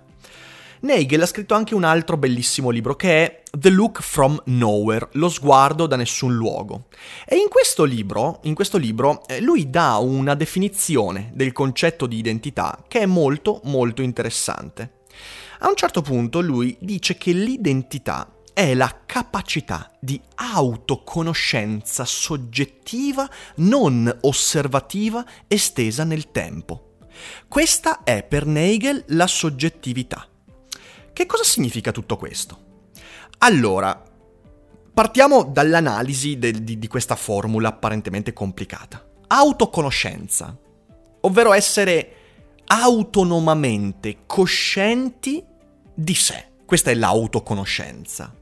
Nagel 0.81 1.21
ha 1.21 1.25
scritto 1.25 1.55
anche 1.55 1.73
un 1.73 1.83
altro 1.83 2.15
bellissimo 2.15 2.69
libro 2.69 2.95
che 2.95 3.25
è 3.25 3.43
The 3.57 3.69
Look 3.69 4.01
from 4.01 4.39
Nowhere, 4.45 5.09
lo 5.13 5.29
sguardo 5.29 5.87
da 5.87 5.95
nessun 5.95 6.35
luogo. 6.35 6.85
E 7.25 7.37
in 7.37 7.47
questo 7.49 7.85
libro, 7.85 8.39
in 8.43 8.53
questo 8.53 8.77
libro 8.77 9.25
eh, 9.25 9.41
lui 9.41 9.69
dà 9.69 9.97
una 9.97 10.35
definizione 10.35 11.31
del 11.33 11.53
concetto 11.53 12.05
di 12.05 12.17
identità 12.17 12.83
che 12.87 12.99
è 12.99 13.05
molto 13.05 13.61
molto 13.63 14.01
interessante. 14.01 14.94
A 15.59 15.69
un 15.69 15.75
certo 15.75 16.01
punto 16.01 16.41
lui 16.41 16.75
dice 16.79 17.15
che 17.17 17.31
l'identità 17.31 18.29
è 18.53 18.73
la 18.73 19.01
capacità 19.05 19.91
di 19.99 20.19
autoconoscenza 20.35 22.05
soggettiva, 22.05 23.29
non 23.57 24.17
osservativa, 24.21 25.25
estesa 25.47 26.03
nel 26.03 26.31
tempo. 26.31 26.97
Questa 27.47 28.03
è 28.03 28.23
per 28.23 28.45
Nagel 28.45 29.03
la 29.09 29.27
soggettività. 29.27 30.27
Che 31.13 31.25
cosa 31.25 31.43
significa 31.43 31.91
tutto 31.91 32.17
questo? 32.17 32.63
Allora, 33.39 34.01
partiamo 34.93 35.43
dall'analisi 35.43 36.37
de- 36.37 36.63
di-, 36.63 36.79
di 36.79 36.87
questa 36.87 37.15
formula 37.15 37.69
apparentemente 37.69 38.33
complicata. 38.33 39.05
Autoconoscenza, 39.27 40.57
ovvero 41.21 41.53
essere 41.53 42.24
autonomamente 42.65 44.19
coscienti 44.25 45.43
di 45.93 46.13
sé. 46.13 46.47
Questa 46.65 46.91
è 46.91 46.95
l'autoconoscenza. 46.95 48.33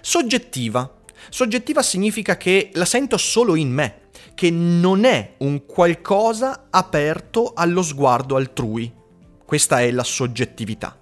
Soggettiva, 0.00 1.02
Soggettiva 1.30 1.82
significa 1.82 2.36
che 2.36 2.70
la 2.74 2.84
sento 2.84 3.16
solo 3.16 3.54
in 3.54 3.70
me, 3.70 4.00
che 4.34 4.50
non 4.50 5.04
è 5.04 5.34
un 5.38 5.66
qualcosa 5.66 6.66
aperto 6.70 7.52
allo 7.54 7.82
sguardo 7.82 8.36
altrui. 8.36 8.92
Questa 9.44 9.80
è 9.80 9.90
la 9.90 10.04
soggettività. 10.04 10.98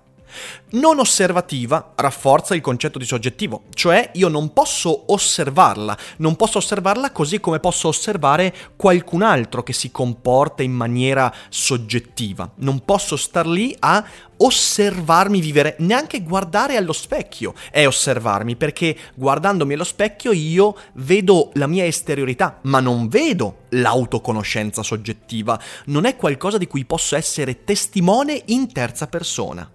Non 0.70 0.98
osservativa 0.98 1.92
rafforza 1.96 2.54
il 2.54 2.60
concetto 2.60 2.98
di 2.98 3.04
soggettivo, 3.04 3.62
cioè 3.74 4.10
io 4.14 4.28
non 4.28 4.52
posso 4.52 5.12
osservarla, 5.12 5.96
non 6.18 6.36
posso 6.36 6.58
osservarla 6.58 7.10
così 7.10 7.40
come 7.40 7.58
posso 7.58 7.88
osservare 7.88 8.54
qualcun 8.76 9.22
altro 9.22 9.62
che 9.62 9.72
si 9.72 9.90
comporta 9.90 10.62
in 10.62 10.72
maniera 10.72 11.32
soggettiva. 11.48 12.50
Non 12.56 12.84
posso 12.84 13.16
star 13.16 13.46
lì 13.46 13.74
a 13.80 14.04
osservarmi 14.42 15.40
vivere, 15.40 15.76
neanche 15.80 16.22
guardare 16.22 16.76
allo 16.76 16.92
specchio 16.92 17.54
è 17.70 17.86
osservarmi, 17.86 18.56
perché 18.56 18.96
guardandomi 19.14 19.74
allo 19.74 19.84
specchio 19.84 20.32
io 20.32 20.76
vedo 20.94 21.50
la 21.54 21.66
mia 21.66 21.84
esteriorità, 21.84 22.58
ma 22.62 22.80
non 22.80 23.08
vedo 23.08 23.64
l'autoconoscenza 23.70 24.82
soggettiva, 24.82 25.60
non 25.86 26.04
è 26.04 26.16
qualcosa 26.16 26.58
di 26.58 26.66
cui 26.66 26.84
posso 26.84 27.16
essere 27.16 27.64
testimone 27.64 28.42
in 28.46 28.72
terza 28.72 29.06
persona 29.06 29.68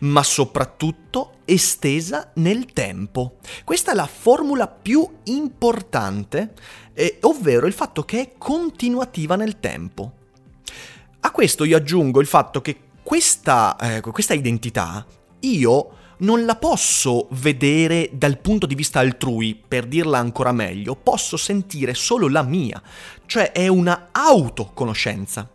ma 0.00 0.22
soprattutto 0.22 1.38
estesa 1.44 2.30
nel 2.34 2.66
tempo. 2.66 3.36
Questa 3.64 3.92
è 3.92 3.94
la 3.94 4.06
formula 4.06 4.68
più 4.68 5.08
importante, 5.24 6.52
eh, 6.94 7.18
ovvero 7.22 7.66
il 7.66 7.72
fatto 7.72 8.04
che 8.04 8.20
è 8.20 8.32
continuativa 8.38 9.36
nel 9.36 9.60
tempo. 9.60 10.12
A 11.20 11.30
questo 11.30 11.64
io 11.64 11.76
aggiungo 11.76 12.20
il 12.20 12.26
fatto 12.26 12.60
che 12.60 12.78
questa, 13.02 13.76
eh, 13.76 14.00
questa 14.00 14.34
identità 14.34 15.04
io 15.40 15.96
non 16.18 16.44
la 16.44 16.56
posso 16.56 17.26
vedere 17.30 18.10
dal 18.12 18.38
punto 18.38 18.66
di 18.66 18.74
vista 18.74 19.00
altrui, 19.00 19.60
per 19.66 19.86
dirla 19.86 20.18
ancora 20.18 20.52
meglio, 20.52 20.94
posso 20.94 21.36
sentire 21.36 21.94
solo 21.94 22.28
la 22.28 22.42
mia, 22.42 22.80
cioè 23.26 23.50
è 23.50 23.66
una 23.66 24.08
autoconoscenza 24.12 25.51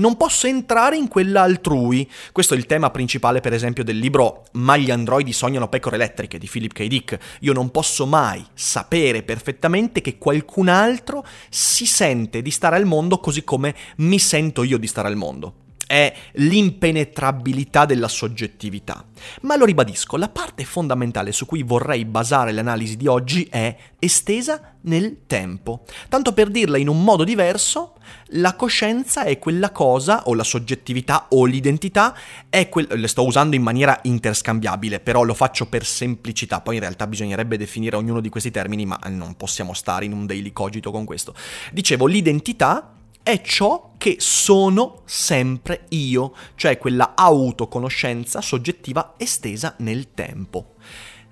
non 0.00 0.16
posso 0.16 0.46
entrare 0.46 0.96
in 0.96 1.06
quella 1.08 1.42
altrui. 1.42 2.10
Questo 2.32 2.54
è 2.54 2.56
il 2.56 2.66
tema 2.66 2.90
principale, 2.90 3.40
per 3.40 3.52
esempio, 3.52 3.84
del 3.84 3.98
libro 3.98 4.44
Ma 4.52 4.76
gli 4.76 4.90
androidi 4.90 5.32
sognano 5.32 5.68
pecore 5.68 5.96
elettriche 5.96 6.38
di 6.38 6.48
Philip 6.50 6.72
K. 6.72 6.86
Dick. 6.86 7.18
Io 7.40 7.52
non 7.52 7.70
posso 7.70 8.06
mai 8.06 8.44
sapere 8.54 9.22
perfettamente 9.22 10.00
che 10.00 10.18
qualcun 10.18 10.68
altro 10.68 11.24
si 11.48 11.86
sente 11.86 12.42
di 12.42 12.50
stare 12.50 12.76
al 12.76 12.86
mondo 12.86 13.18
così 13.18 13.44
come 13.44 13.74
mi 13.98 14.18
sento 14.18 14.62
io 14.62 14.78
di 14.78 14.86
stare 14.86 15.08
al 15.08 15.16
mondo 15.16 15.59
è 15.90 16.14
l'impenetrabilità 16.34 17.84
della 17.84 18.06
soggettività. 18.06 19.04
Ma 19.40 19.56
lo 19.56 19.64
ribadisco, 19.64 20.16
la 20.16 20.28
parte 20.28 20.62
fondamentale 20.62 21.32
su 21.32 21.46
cui 21.46 21.64
vorrei 21.64 22.04
basare 22.04 22.52
l'analisi 22.52 22.96
di 22.96 23.08
oggi 23.08 23.48
è 23.50 23.76
estesa 23.98 24.76
nel 24.82 25.22
tempo. 25.26 25.82
Tanto 26.08 26.32
per 26.32 26.48
dirla 26.48 26.78
in 26.78 26.86
un 26.86 27.02
modo 27.02 27.24
diverso, 27.24 27.94
la 28.34 28.54
coscienza 28.54 29.24
è 29.24 29.40
quella 29.40 29.72
cosa, 29.72 30.28
o 30.28 30.34
la 30.34 30.44
soggettività 30.44 31.26
o 31.30 31.44
l'identità, 31.44 32.16
è 32.48 32.68
quel... 32.68 32.86
le 32.88 33.08
sto 33.08 33.26
usando 33.26 33.56
in 33.56 33.62
maniera 33.62 33.98
interscambiabile, 34.04 35.00
però 35.00 35.24
lo 35.24 35.34
faccio 35.34 35.66
per 35.66 35.84
semplicità, 35.84 36.60
poi 36.60 36.76
in 36.76 36.82
realtà 36.82 37.08
bisognerebbe 37.08 37.56
definire 37.56 37.96
ognuno 37.96 38.20
di 38.20 38.28
questi 38.28 38.52
termini, 38.52 38.86
ma 38.86 39.00
non 39.08 39.34
possiamo 39.34 39.74
stare 39.74 40.04
in 40.04 40.12
un 40.12 40.24
daily 40.24 40.52
cogito 40.52 40.92
con 40.92 41.04
questo. 41.04 41.34
Dicevo, 41.72 42.06
l'identità 42.06 42.94
è 43.22 43.40
ciò 43.42 43.92
che 43.98 44.16
sono 44.18 45.02
sempre 45.04 45.86
io, 45.90 46.34
cioè 46.54 46.78
quella 46.78 47.12
autoconoscenza 47.14 48.40
soggettiva 48.40 49.14
estesa 49.16 49.74
nel 49.78 50.12
tempo. 50.14 50.74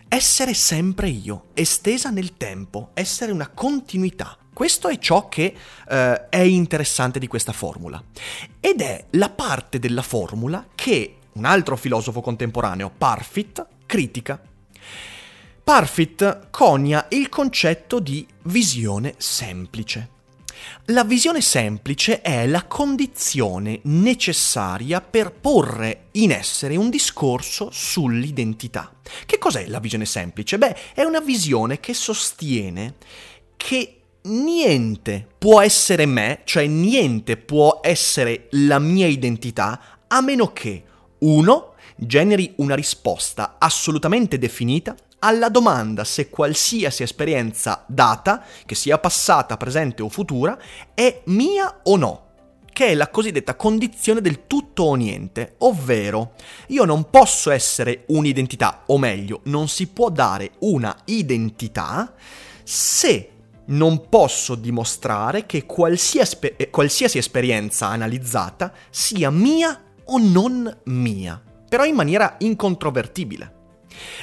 Essere 0.06 0.54
sempre 0.54 1.08
io, 1.08 1.46
estesa 1.54 2.10
nel 2.10 2.36
tempo, 2.36 2.90
essere 2.94 3.32
una 3.32 3.48
continuità. 3.48 4.36
Questo 4.52 4.88
è 4.88 4.98
ciò 4.98 5.28
che 5.28 5.54
eh, 5.88 6.28
è 6.28 6.40
interessante 6.40 7.18
di 7.18 7.26
questa 7.26 7.52
formula. 7.52 8.02
Ed 8.60 8.80
è 8.80 9.04
la 9.10 9.30
parte 9.30 9.78
della 9.78 10.02
formula 10.02 10.66
che 10.74 11.16
un 11.32 11.44
altro 11.44 11.76
filosofo 11.76 12.20
contemporaneo, 12.20 12.90
Parfit, 12.96 13.66
critica. 13.86 14.40
Parfit 15.62 16.48
conia 16.50 17.06
il 17.10 17.28
concetto 17.28 18.00
di 18.00 18.26
visione 18.44 19.14
semplice. 19.18 20.16
La 20.86 21.04
visione 21.04 21.40
semplice 21.40 22.22
è 22.22 22.46
la 22.46 22.64
condizione 22.64 23.80
necessaria 23.84 25.00
per 25.00 25.32
porre 25.32 26.06
in 26.12 26.32
essere 26.32 26.76
un 26.76 26.90
discorso 26.90 27.70
sull'identità. 27.70 28.92
Che 29.26 29.38
cos'è 29.38 29.66
la 29.66 29.80
visione 29.80 30.06
semplice? 30.06 30.58
Beh, 30.58 30.76
è 30.94 31.02
una 31.02 31.20
visione 31.20 31.80
che 31.80 31.94
sostiene 31.94 32.94
che 33.56 34.00
niente 34.22 35.26
può 35.38 35.60
essere 35.60 36.06
me, 36.06 36.40
cioè 36.44 36.66
niente 36.66 37.36
può 37.36 37.80
essere 37.82 38.46
la 38.50 38.78
mia 38.78 39.06
identità, 39.06 39.98
a 40.06 40.20
meno 40.20 40.52
che, 40.52 40.84
uno, 41.18 41.74
generi 41.96 42.52
una 42.56 42.74
risposta 42.74 43.56
assolutamente 43.58 44.38
definita 44.38 44.94
alla 45.20 45.48
domanda 45.48 46.04
se 46.04 46.28
qualsiasi 46.30 47.02
esperienza 47.02 47.84
data, 47.86 48.44
che 48.64 48.74
sia 48.74 48.98
passata, 48.98 49.56
presente 49.56 50.02
o 50.02 50.08
futura, 50.08 50.58
è 50.94 51.22
mia 51.26 51.80
o 51.84 51.96
no 51.96 52.26
che 52.78 52.86
è 52.86 52.94
la 52.94 53.08
cosiddetta 53.08 53.56
condizione 53.56 54.20
del 54.20 54.46
tutto 54.46 54.84
o 54.84 54.94
niente, 54.94 55.56
ovvero 55.58 56.34
io 56.68 56.84
non 56.84 57.10
posso 57.10 57.50
essere 57.50 58.04
un'identità, 58.06 58.84
o 58.86 58.98
meglio, 58.98 59.40
non 59.46 59.66
si 59.66 59.88
può 59.88 60.10
dare 60.10 60.52
una 60.60 60.96
identità 61.06 62.14
se 62.62 63.30
non 63.64 64.08
posso 64.08 64.54
dimostrare 64.54 65.44
che 65.44 65.66
qualsiasi, 65.66 66.36
qualsiasi 66.70 67.18
esperienza 67.18 67.88
analizzata 67.88 68.72
sia 68.90 69.30
mia 69.30 69.82
o 70.04 70.18
non 70.18 70.72
mia, 70.84 71.42
però 71.68 71.84
in 71.84 71.96
maniera 71.96 72.36
incontrovertibile. 72.38 73.57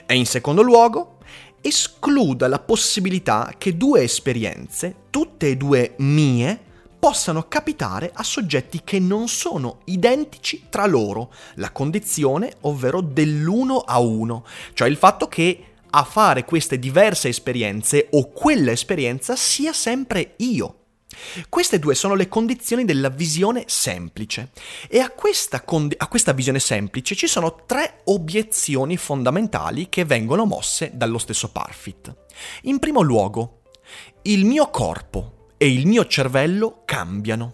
E 0.06 0.16
in 0.16 0.26
secondo 0.26 0.62
luogo, 0.62 1.18
escluda 1.62 2.48
la 2.48 2.60
possibilità 2.60 3.54
che 3.58 3.76
due 3.76 4.04
esperienze, 4.04 4.96
tutte 5.10 5.50
e 5.50 5.58
due 5.58 5.96
mie, 5.98 6.60
possano 7.00 7.48
capitare 7.48 8.12
a 8.14 8.24
soggetti 8.24 8.82
che 8.84 9.00
non 9.00 9.28
sono 9.28 9.80
identici 9.86 10.68
tra 10.70 10.86
loro, 10.86 11.32
la 11.56 11.72
condizione 11.72 12.54
ovvero 12.62 13.02
dell'uno 13.02 13.80
a 13.80 14.00
uno, 14.00 14.44
cioè 14.74 14.88
il 14.88 14.98
fatto 14.98 15.28
che 15.28 15.66
a 15.90 16.04
fare 16.04 16.46
queste 16.46 16.80
diverse 16.80 17.30
esperienze 17.30 18.08
o 18.12 18.32
quella 18.32 18.72
esperienza 18.72 19.36
sia 19.36 19.72
sempre 19.72 20.34
io. 20.38 20.85
Queste 21.50 21.80
due 21.80 21.96
sono 21.96 22.16
le 22.16 22.28
condizioni 22.28 22.86
della 22.86 23.10
visione 23.10 23.64
semplice 23.68 24.52
e 24.88 25.00
a 25.00 25.10
questa, 25.10 25.62
condi- 25.64 25.96
a 25.98 26.08
questa, 26.08 26.34
visione 26.34 26.60
semplice 26.60 27.16
ci 27.16 27.28
sono 27.28 27.64
tre 27.66 28.02
obiezioni 28.06 28.98
fondamentali 28.98 29.90
che 29.90 30.06
vengono 30.06 30.46
mosse 30.46 30.92
dallo 30.94 31.18
stesso 31.18 31.52
Parfit. 31.52 32.14
In 32.64 32.80
primo 32.80 33.02
luogo, 33.02 33.62
il 34.24 34.46
mio 34.46 34.70
corpo 34.70 35.54
e 35.58 35.72
il 35.72 35.88
mio 35.88 36.06
cervello 36.06 36.82
cambiano, 36.86 37.54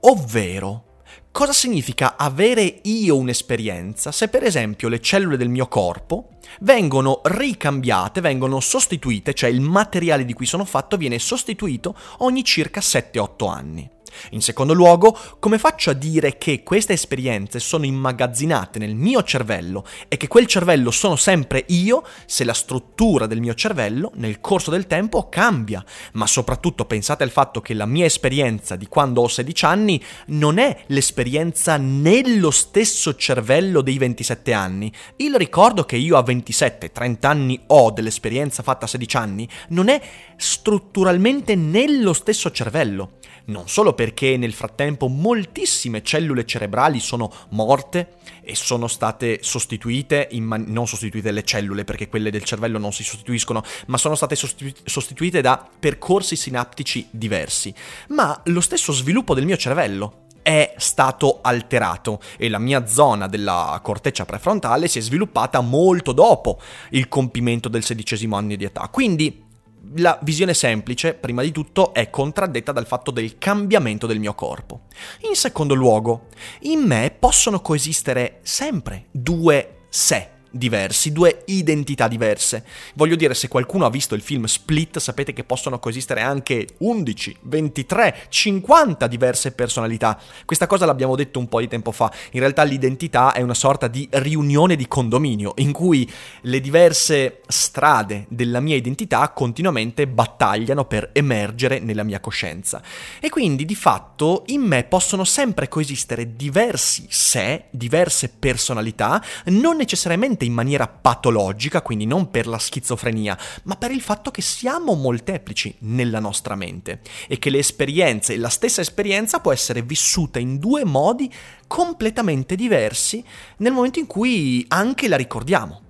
ovvero 0.00 0.89
Cosa 1.32 1.52
significa 1.52 2.16
avere 2.16 2.80
io 2.82 3.16
un'esperienza 3.16 4.10
se 4.10 4.28
per 4.28 4.42
esempio 4.42 4.88
le 4.88 5.00
cellule 5.00 5.36
del 5.36 5.48
mio 5.48 5.68
corpo 5.68 6.30
vengono 6.60 7.20
ricambiate, 7.22 8.20
vengono 8.20 8.58
sostituite, 8.58 9.32
cioè 9.32 9.48
il 9.48 9.60
materiale 9.60 10.24
di 10.24 10.32
cui 10.32 10.44
sono 10.44 10.64
fatto 10.64 10.96
viene 10.96 11.20
sostituito 11.20 11.96
ogni 12.18 12.42
circa 12.42 12.80
7-8 12.80 13.48
anni? 13.48 13.90
In 14.30 14.42
secondo 14.42 14.72
luogo, 14.72 15.16
come 15.38 15.58
faccio 15.58 15.90
a 15.90 15.94
dire 15.94 16.38
che 16.38 16.62
queste 16.62 16.92
esperienze 16.92 17.58
sono 17.58 17.84
immagazzinate 17.84 18.78
nel 18.78 18.94
mio 18.94 19.22
cervello 19.22 19.84
e 20.08 20.16
che 20.16 20.28
quel 20.28 20.46
cervello 20.46 20.90
sono 20.90 21.16
sempre 21.16 21.64
io 21.68 22.04
se 22.26 22.44
la 22.44 22.52
struttura 22.52 23.26
del 23.26 23.40
mio 23.40 23.54
cervello 23.54 24.12
nel 24.14 24.40
corso 24.40 24.70
del 24.70 24.86
tempo 24.86 25.28
cambia? 25.28 25.84
Ma 26.12 26.26
soprattutto 26.26 26.84
pensate 26.84 27.22
al 27.22 27.30
fatto 27.30 27.60
che 27.60 27.74
la 27.74 27.86
mia 27.86 28.04
esperienza 28.04 28.76
di 28.76 28.86
quando 28.86 29.22
ho 29.22 29.28
16 29.28 29.64
anni 29.64 30.02
non 30.26 30.58
è 30.58 30.84
l'esperienza 30.86 31.76
nello 31.76 32.50
stesso 32.50 33.14
cervello 33.14 33.80
dei 33.80 33.98
27 33.98 34.52
anni. 34.52 34.92
Il 35.16 35.36
ricordo 35.36 35.84
che 35.84 35.96
io 35.96 36.16
a 36.16 36.22
27-30 36.22 37.26
anni 37.26 37.60
ho 37.68 37.90
dell'esperienza 37.90 38.62
fatta 38.62 38.84
a 38.84 38.88
16 38.88 39.16
anni 39.16 39.48
non 39.68 39.88
è 39.88 40.00
strutturalmente 40.40 41.54
nello 41.54 42.14
stesso 42.14 42.50
cervello 42.50 43.18
non 43.46 43.68
solo 43.68 43.94
perché 43.94 44.36
nel 44.36 44.52
frattempo 44.52 45.08
moltissime 45.08 46.02
cellule 46.02 46.46
cerebrali 46.46 47.00
sono 47.00 47.30
morte 47.50 48.14
e 48.42 48.54
sono 48.54 48.86
state 48.86 49.40
sostituite, 49.42 50.28
man- 50.34 50.66
non 50.68 50.86
sostituite 50.86 51.30
le 51.30 51.44
cellule 51.44 51.84
perché 51.84 52.08
quelle 52.08 52.30
del 52.30 52.44
cervello 52.44 52.78
non 52.78 52.92
si 52.92 53.02
sostituiscono, 53.02 53.62
ma 53.86 53.98
sono 53.98 54.14
state 54.14 54.36
sostitu- 54.36 54.88
sostituite 54.88 55.40
da 55.40 55.68
percorsi 55.78 56.36
sinaptici 56.36 57.08
diversi, 57.10 57.74
ma 58.08 58.40
lo 58.44 58.60
stesso 58.60 58.92
sviluppo 58.92 59.34
del 59.34 59.44
mio 59.44 59.56
cervello 59.56 60.26
è 60.42 60.74
stato 60.78 61.40
alterato 61.42 62.20
e 62.38 62.48
la 62.48 62.58
mia 62.58 62.86
zona 62.86 63.26
della 63.26 63.78
corteccia 63.82 64.24
prefrontale 64.24 64.88
si 64.88 64.98
è 64.98 65.02
sviluppata 65.02 65.60
molto 65.60 66.12
dopo 66.12 66.58
il 66.90 67.08
compimento 67.08 67.68
del 67.68 67.84
sedicesimo 67.84 68.36
anno 68.36 68.54
di 68.54 68.64
età. 68.64 68.88
Quindi 68.88 69.48
la 69.96 70.18
visione 70.22 70.54
semplice, 70.54 71.14
prima 71.14 71.42
di 71.42 71.52
tutto, 71.52 71.92
è 71.92 72.10
contraddetta 72.10 72.72
dal 72.72 72.86
fatto 72.86 73.10
del 73.10 73.38
cambiamento 73.38 74.06
del 74.06 74.18
mio 74.18 74.34
corpo. 74.34 74.82
In 75.28 75.34
secondo 75.34 75.74
luogo, 75.74 76.26
in 76.60 76.80
me 76.80 77.14
possono 77.16 77.60
coesistere 77.60 78.40
sempre 78.42 79.06
due 79.10 79.86
sé 79.88 80.38
diversi, 80.50 81.12
due 81.12 81.42
identità 81.46 82.08
diverse. 82.08 82.64
Voglio 82.94 83.16
dire, 83.16 83.34
se 83.34 83.48
qualcuno 83.48 83.86
ha 83.86 83.90
visto 83.90 84.14
il 84.14 84.22
film 84.22 84.44
Split, 84.44 84.98
sapete 84.98 85.32
che 85.32 85.44
possono 85.44 85.78
coesistere 85.78 86.20
anche 86.20 86.66
11, 86.78 87.36
23, 87.42 88.16
50 88.28 89.06
diverse 89.06 89.52
personalità. 89.52 90.18
Questa 90.44 90.66
cosa 90.66 90.86
l'abbiamo 90.86 91.16
detto 91.16 91.38
un 91.38 91.48
po' 91.48 91.60
di 91.60 91.68
tempo 91.68 91.92
fa. 91.92 92.12
In 92.32 92.40
realtà 92.40 92.62
l'identità 92.62 93.32
è 93.32 93.42
una 93.42 93.54
sorta 93.54 93.88
di 93.88 94.08
riunione 94.10 94.76
di 94.76 94.86
condominio 94.88 95.54
in 95.56 95.72
cui 95.72 96.10
le 96.42 96.60
diverse 96.60 97.40
strade 97.46 98.26
della 98.28 98.60
mia 98.60 98.76
identità 98.76 99.28
continuamente 99.30 100.06
battagliano 100.06 100.84
per 100.84 101.10
emergere 101.12 101.78
nella 101.78 102.02
mia 102.02 102.20
coscienza. 102.20 102.82
E 103.20 103.28
quindi 103.28 103.64
di 103.64 103.74
fatto 103.74 104.44
in 104.46 104.62
me 104.62 104.84
possono 104.84 105.24
sempre 105.24 105.68
coesistere 105.68 106.36
diversi 106.36 107.06
sé, 107.08 107.64
diverse 107.70 108.28
personalità, 108.28 109.22
non 109.46 109.76
necessariamente 109.76 110.39
in 110.44 110.52
maniera 110.52 110.86
patologica, 110.88 111.82
quindi 111.82 112.06
non 112.06 112.30
per 112.30 112.46
la 112.46 112.58
schizofrenia, 112.58 113.38
ma 113.64 113.76
per 113.76 113.90
il 113.90 114.00
fatto 114.00 114.30
che 114.30 114.42
siamo 114.42 114.94
molteplici 114.94 115.76
nella 115.80 116.20
nostra 116.20 116.54
mente 116.54 117.00
e 117.28 117.38
che 117.38 117.50
le 117.50 117.58
esperienze, 117.58 118.36
la 118.36 118.48
stessa 118.48 118.80
esperienza 118.80 119.40
può 119.40 119.52
essere 119.52 119.82
vissuta 119.82 120.38
in 120.38 120.58
due 120.58 120.84
modi 120.84 121.32
completamente 121.66 122.56
diversi 122.56 123.24
nel 123.58 123.72
momento 123.72 123.98
in 123.98 124.06
cui 124.06 124.64
anche 124.68 125.08
la 125.08 125.16
ricordiamo. 125.16 125.82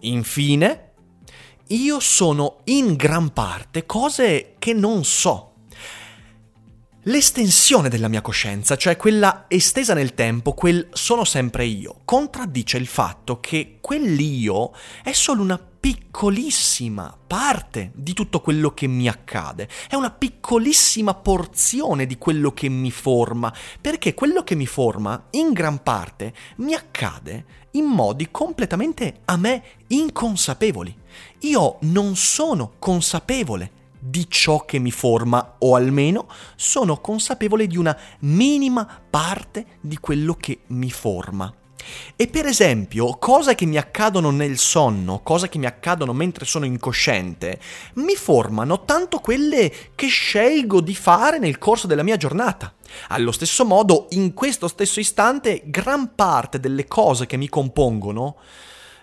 Infine, 0.00 0.92
io 1.68 2.00
sono 2.00 2.60
in 2.64 2.96
gran 2.96 3.32
parte 3.32 3.86
cose 3.86 4.56
che 4.58 4.72
non 4.72 5.04
so 5.04 5.51
L'estensione 7.06 7.88
della 7.88 8.06
mia 8.06 8.20
coscienza, 8.20 8.76
cioè 8.76 8.96
quella 8.96 9.46
estesa 9.48 9.92
nel 9.92 10.14
tempo, 10.14 10.54
quel 10.54 10.88
sono 10.92 11.24
sempre 11.24 11.64
io, 11.64 12.02
contraddice 12.04 12.76
il 12.76 12.86
fatto 12.86 13.40
che 13.40 13.78
quell'io 13.80 14.70
è 15.02 15.10
solo 15.10 15.42
una 15.42 15.58
piccolissima 15.58 17.18
parte 17.26 17.90
di 17.92 18.12
tutto 18.12 18.40
quello 18.40 18.70
che 18.70 18.86
mi 18.86 19.08
accade, 19.08 19.68
è 19.88 19.96
una 19.96 20.12
piccolissima 20.12 21.12
porzione 21.14 22.06
di 22.06 22.18
quello 22.18 22.52
che 22.52 22.68
mi 22.68 22.92
forma, 22.92 23.52
perché 23.80 24.14
quello 24.14 24.44
che 24.44 24.54
mi 24.54 24.66
forma 24.66 25.26
in 25.30 25.52
gran 25.52 25.82
parte 25.82 26.32
mi 26.58 26.72
accade 26.72 27.44
in 27.72 27.84
modi 27.84 28.28
completamente 28.30 29.22
a 29.24 29.36
me 29.36 29.64
inconsapevoli. 29.88 30.96
Io 31.40 31.78
non 31.80 32.14
sono 32.14 32.74
consapevole 32.78 33.80
di 34.04 34.26
ciò 34.28 34.64
che 34.64 34.80
mi 34.80 34.90
forma 34.90 35.56
o 35.58 35.76
almeno 35.76 36.26
sono 36.56 37.00
consapevole 37.00 37.68
di 37.68 37.76
una 37.76 37.96
minima 38.20 39.00
parte 39.08 39.78
di 39.80 39.96
quello 39.98 40.34
che 40.34 40.62
mi 40.68 40.90
forma. 40.90 41.54
E 42.16 42.28
per 42.28 42.46
esempio, 42.46 43.16
cose 43.18 43.54
che 43.54 43.66
mi 43.66 43.76
accadono 43.76 44.30
nel 44.30 44.58
sonno, 44.58 45.20
cose 45.22 45.48
che 45.48 45.58
mi 45.58 45.66
accadono 45.66 46.12
mentre 46.12 46.44
sono 46.44 46.64
incosciente, 46.64 47.60
mi 47.94 48.14
formano 48.14 48.84
tanto 48.84 49.18
quelle 49.18 49.72
che 49.94 50.06
scelgo 50.06 50.80
di 50.80 50.94
fare 50.94 51.38
nel 51.38 51.58
corso 51.58 51.86
della 51.86 52.02
mia 52.02 52.16
giornata. 52.16 52.74
Allo 53.08 53.32
stesso 53.32 53.64
modo, 53.64 54.06
in 54.10 54.34
questo 54.34 54.68
stesso 54.68 55.00
istante, 55.00 55.62
gran 55.66 56.14
parte 56.14 56.60
delle 56.60 56.86
cose 56.86 57.26
che 57.26 57.36
mi 57.36 57.48
compongono, 57.48 58.36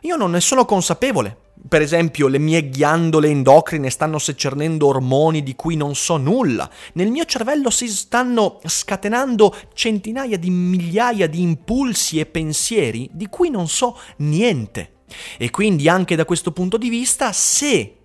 io 0.02 0.16
non 0.16 0.32
ne 0.32 0.42
sono 0.42 0.66
consapevole. 0.66 1.48
Per 1.68 1.82
esempio, 1.82 2.28
le 2.28 2.40
mie 2.40 2.70
ghiandole 2.70 3.28
endocrine 3.28 3.90
stanno 3.90 4.18
secernendo 4.18 4.88
ormoni 4.88 5.44
di 5.44 5.56
cui 5.56 5.76
non 5.76 5.94
so 5.94 6.16
nulla. 6.18 6.70
Nel 6.94 7.12
mio 7.12 7.26
cervello 7.26 7.70
si 7.70 7.88
stanno 7.90 8.60
scatenando 8.64 9.56
centinaia 9.74 10.38
di 10.38 10.50
migliaia 10.50 11.28
di 11.28 11.42
impulsi 11.42 12.20
e 12.20 12.26
pensieri 12.26 13.10
di 13.12 13.28
cui 13.28 13.50
non 13.50 13.68
so 13.68 13.98
niente. 14.18 14.94
E 15.38 15.50
quindi 15.50 15.90
anche 15.90 16.16
da 16.16 16.26
questo 16.26 16.52
punto 16.52 16.78
di 16.78 16.90
vista, 16.90 17.34
se 17.34 17.99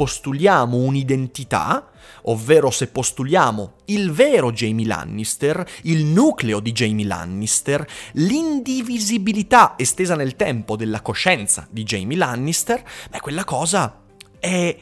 postuliamo 0.00 0.78
un'identità, 0.78 1.90
ovvero 2.22 2.70
se 2.70 2.86
postuliamo 2.86 3.74
il 3.86 4.10
vero 4.12 4.50
Jamie 4.50 4.86
Lannister, 4.86 5.62
il 5.82 6.06
nucleo 6.06 6.58
di 6.58 6.72
Jamie 6.72 7.04
Lannister, 7.04 7.86
l'indivisibilità 8.12 9.74
estesa 9.76 10.16
nel 10.16 10.36
tempo 10.36 10.74
della 10.76 11.02
coscienza 11.02 11.68
di 11.70 11.82
Jamie 11.82 12.16
Lannister, 12.16 12.82
beh, 13.10 13.20
quella 13.20 13.44
cosa 13.44 14.00
è, 14.38 14.74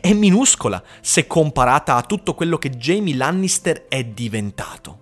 è, 0.00 0.12
minuscola 0.14 0.82
se 1.02 1.26
comparata 1.26 1.96
a 1.96 2.02
tutto 2.02 2.32
quello 2.32 2.56
che 2.56 2.70
Jamie 2.70 3.14
Lannister 3.14 3.86
è 3.86 4.02
diventato. 4.02 5.00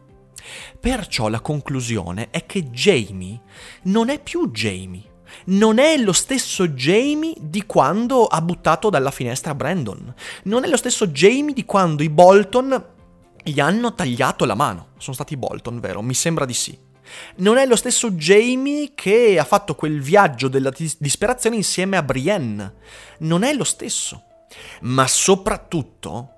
Perciò 0.81 1.29
la 1.29 1.39
conclusione 1.39 2.31
è 2.31 2.47
che 2.47 2.65
Jamie 2.65 3.41
non 3.83 4.09
è 4.09 4.21
più 4.21 4.51
Jamie 4.51 5.10
non 5.47 5.79
è 5.79 5.97
lo 5.97 6.13
stesso 6.13 6.69
Jamie 6.69 7.35
di 7.39 7.65
quando 7.67 8.27
ha 8.27 8.41
buttato 8.41 8.91
dalla 8.91 9.11
finestra 9.11 9.55
Brandon. 9.55 10.15
Non 10.45 10.65
è 10.65 10.69
lo 10.69 10.77
stesso 10.77 11.07
Jamie 11.09 11.55
di 11.55 11.65
quando 11.65 12.03
i 12.03 12.09
Bolton 12.09 12.85
gli 13.43 13.61
hanno 13.61 13.95
tagliato 13.95 14.45
la 14.45 14.55
mano. 14.55 14.89
Sono 14.99 15.15
stati 15.15 15.37
Bolton, 15.37 15.81
vero? 15.81 16.03
Mi 16.03 16.15
sembra 16.15 16.45
di 16.45 16.55
sì. 16.55 16.79
Non 17.37 17.57
è 17.57 17.67
lo 17.67 17.77
stesso 17.77 18.13
Jamie 18.13 18.93
che 18.95 19.39
ha 19.39 19.45
fatto 19.45 19.75
quel 19.75 20.01
viaggio 20.01 20.49
della 20.49 20.73
disperazione 20.99 21.57
insieme 21.57 21.97
a 21.97 22.03
Brienne. 22.03 22.75
Non 23.21 23.43
è 23.43 23.53
lo 23.53 23.65
stesso. 23.65 24.25
Ma 24.83 25.07
soprattutto 25.07 26.35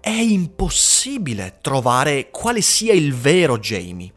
è 0.00 0.10
impossibile 0.10 1.58
trovare 1.60 2.30
quale 2.30 2.60
sia 2.60 2.92
il 2.92 3.14
vero 3.14 3.58
Jamie. 3.58 4.12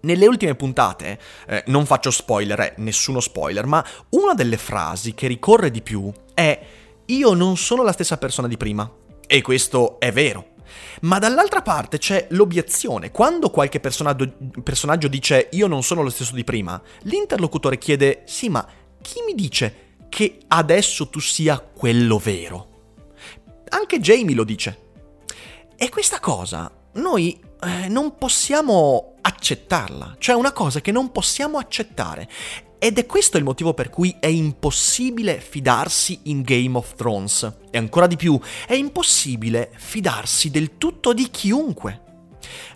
Nelle 0.00 0.26
ultime 0.26 0.54
puntate, 0.54 1.18
eh, 1.48 1.64
non 1.66 1.86
faccio 1.86 2.10
spoiler, 2.10 2.60
eh, 2.60 2.74
nessuno 2.78 3.20
spoiler, 3.20 3.66
ma 3.66 3.84
una 4.10 4.34
delle 4.34 4.56
frasi 4.56 5.14
che 5.14 5.26
ricorre 5.26 5.70
di 5.70 5.82
più 5.82 6.12
è 6.34 6.60
io 7.06 7.34
non 7.34 7.56
sono 7.56 7.82
la 7.82 7.92
stessa 7.92 8.18
persona 8.18 8.48
di 8.48 8.56
prima. 8.56 8.90
E 9.26 9.42
questo 9.42 9.98
è 9.98 10.12
vero. 10.12 10.56
Ma 11.02 11.18
dall'altra 11.18 11.62
parte 11.62 11.98
c'è 11.98 12.26
l'obiezione. 12.30 13.10
Quando 13.10 13.50
qualche 13.50 13.80
personaggio, 13.80 15.08
dice 15.08 15.48
io 15.52 15.66
non 15.66 15.82
sono 15.82 16.02
lo 16.02 16.10
stesso 16.10 16.34
di 16.34 16.44
prima, 16.44 16.80
l'interlocutore 17.02 17.78
chiede 17.78 18.22
sì, 18.26 18.48
ma 18.48 18.66
chi 19.00 19.20
mi 19.26 19.34
dice 19.34 19.86
che 20.08 20.38
adesso 20.48 21.08
tu 21.08 21.20
sia 21.20 21.58
quello 21.58 22.18
vero? 22.18 22.66
Anche 23.70 24.00
Jamie 24.00 24.34
lo 24.34 24.44
dice. 24.44 24.86
E 25.76 25.88
questa 25.88 26.20
cosa 26.20 26.70
noi 26.94 27.40
eh, 27.60 27.88
non 27.88 28.16
possiamo 28.16 29.14
accettarla, 29.28 30.16
cioè 30.18 30.34
una 30.34 30.52
cosa 30.52 30.80
che 30.80 30.90
non 30.90 31.12
possiamo 31.12 31.58
accettare. 31.58 32.28
Ed 32.78 32.98
è 32.98 33.06
questo 33.06 33.36
il 33.36 33.44
motivo 33.44 33.74
per 33.74 33.90
cui 33.90 34.16
è 34.18 34.26
impossibile 34.26 35.40
fidarsi 35.40 36.20
in 36.24 36.42
Game 36.42 36.76
of 36.76 36.94
Thrones. 36.94 37.56
E 37.70 37.78
ancora 37.78 38.06
di 38.06 38.16
più, 38.16 38.40
è 38.66 38.74
impossibile 38.74 39.70
fidarsi 39.76 40.50
del 40.50 40.78
tutto 40.78 41.12
di 41.12 41.28
chiunque. 41.30 42.02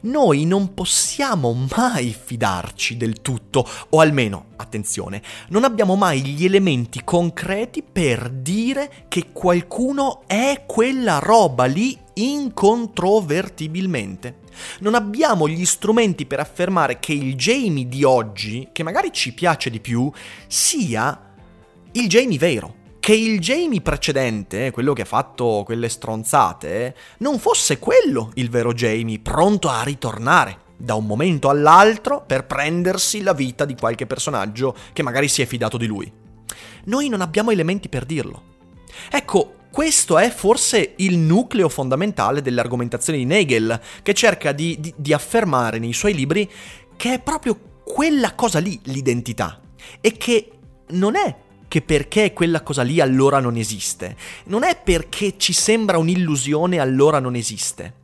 Noi 0.03 0.45
non 0.45 0.75
possiamo 0.75 1.57
mai 1.75 2.13
fidarci 2.13 2.99
del 2.99 3.23
tutto, 3.23 3.67
o 3.91 4.01
almeno, 4.01 4.49
attenzione, 4.57 5.23
non 5.49 5.65
abbiamo 5.65 5.97
mai 5.97 6.21
gli 6.21 6.45
elementi 6.45 7.03
concreti 7.05 7.83
per 7.83 8.29
dire 8.29 9.07
che 9.09 9.33
qualcuno 9.33 10.25
è 10.27 10.65
quella 10.67 11.19
roba 11.19 11.65
lì 11.65 11.99
incontrovertibilmente. 12.15 14.42
Non 14.81 14.95
abbiamo 14.95 15.49
gli 15.49 15.65
strumenti 15.65 16.27
per 16.27 16.41
affermare 16.41 16.99
che 17.01 17.13
il 17.13 17.35
Jamie 17.35 17.89
di 17.89 18.05
oggi, 18.05 18.69
che 18.73 18.83
magari 18.83 19.13
ci 19.13 19.33
piace 19.33 19.71
di 19.71 19.81
più, 19.81 20.11
sia 20.47 21.33
il 21.93 22.09
Jamie 22.09 22.39
vero. 22.39 22.81
Che 23.01 23.15
il 23.15 23.41
Jamie 23.41 23.81
precedente, 23.81 24.71
quello 24.71 24.93
che 24.93 25.03
ha 25.03 25.07
fatto 25.07 25.63
quelle 25.65 25.89
stronzate, 25.89 26.95
non 27.19 27.39
fosse 27.41 27.81
quello 27.81 28.31
il 28.35 28.49
vero 28.49 28.73
Jamie, 28.73 29.19
pronto 29.19 29.69
a 29.69 29.83
ritornare 29.83 30.61
da 30.77 30.95
un 30.95 31.07
momento 31.07 31.49
all'altro 31.49 32.25
per 32.27 32.47
prendersi 32.47 33.23
la 33.23 33.33
vita 33.33 33.65
di 33.65 33.75
qualche 33.75 34.07
personaggio 34.07 34.75
che 34.93 35.03
magari 35.03 35.29
si 35.29 35.43
è 35.43 35.47
fidato 35.47 35.77
di 35.77 35.87
lui. 35.87 36.13
Noi 36.85 37.09
non 37.09 37.21
abbiamo 37.21 37.51
elementi 37.51 37.89
per 37.89 38.05
dirlo. 38.05 38.51
Ecco, 39.11 39.55
questo 39.73 40.19
è 40.19 40.31
forse 40.31 40.93
il 40.97 41.17
nucleo 41.17 41.71
fondamentale 41.71 42.43
dell'argomentazione 42.43 43.19
di 43.19 43.25
Nagel, 43.25 43.81
che 44.03 44.13
cerca 44.13 44.53
di, 44.53 44.77
di, 44.79 44.93
di 44.95 45.15
affermare 45.15 45.79
nei 45.79 45.95
suoi 45.95 46.13
libri 46.13 46.49
che 46.95 47.15
è 47.15 47.21
proprio 47.21 47.59
quella 47.83 48.35
cosa 48.35 48.59
lì 48.59 48.79
l'identità. 48.85 49.59
E 50.03 50.13
che 50.13 50.51
non 50.89 51.17
è 51.17 51.35
che 51.69 51.81
perché 51.81 52.35
quella 52.35 52.61
cosa 52.61 52.83
lì 52.83 53.01
allora 53.01 53.41
non 53.41 53.57
esiste, 53.57 54.15
non 54.45 54.63
è 54.63 54.79
perché 54.79 55.39
ci 55.39 55.55
sembra 55.55 55.97
un'illusione 55.97 56.79
allora 56.79 57.19
non 57.19 57.35
esiste, 57.35 57.95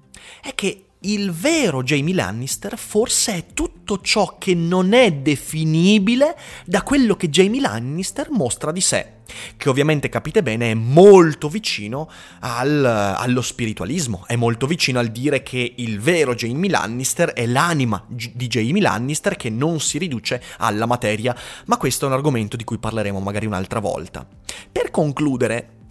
è 0.40 0.54
che 0.54 0.87
il 1.02 1.30
vero 1.30 1.82
Jamie 1.82 2.14
Lannister 2.14 2.76
forse 2.76 3.34
è 3.34 3.46
tutto 3.54 4.00
ciò 4.00 4.36
che 4.38 4.54
non 4.54 4.92
è 4.92 5.12
definibile 5.12 6.36
da 6.64 6.82
quello 6.82 7.14
che 7.14 7.30
Jamie 7.30 7.60
Lannister 7.60 8.30
mostra 8.30 8.72
di 8.72 8.80
sé, 8.80 9.18
che 9.56 9.68
ovviamente 9.68 10.08
capite 10.08 10.42
bene 10.42 10.72
è 10.72 10.74
molto 10.74 11.48
vicino 11.48 12.10
al, 12.40 12.84
allo 12.84 13.42
spiritualismo, 13.42 14.24
è 14.26 14.34
molto 14.34 14.66
vicino 14.66 14.98
al 14.98 15.08
dire 15.08 15.42
che 15.42 15.74
il 15.76 16.00
vero 16.00 16.34
Jamie 16.34 16.70
Lannister 16.70 17.30
è 17.30 17.46
l'anima 17.46 18.04
di 18.08 18.48
Jamie 18.48 18.82
Lannister 18.82 19.36
che 19.36 19.50
non 19.50 19.80
si 19.80 19.98
riduce 19.98 20.42
alla 20.58 20.86
materia, 20.86 21.36
ma 21.66 21.76
questo 21.76 22.06
è 22.06 22.08
un 22.08 22.14
argomento 22.14 22.56
di 22.56 22.64
cui 22.64 22.78
parleremo 22.78 23.20
magari 23.20 23.46
un'altra 23.46 23.78
volta. 23.78 24.26
Per 24.72 24.90
concludere, 24.90 25.84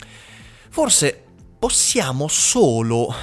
forse 0.69 1.23
possiamo 1.57 2.27
solo 2.27 3.13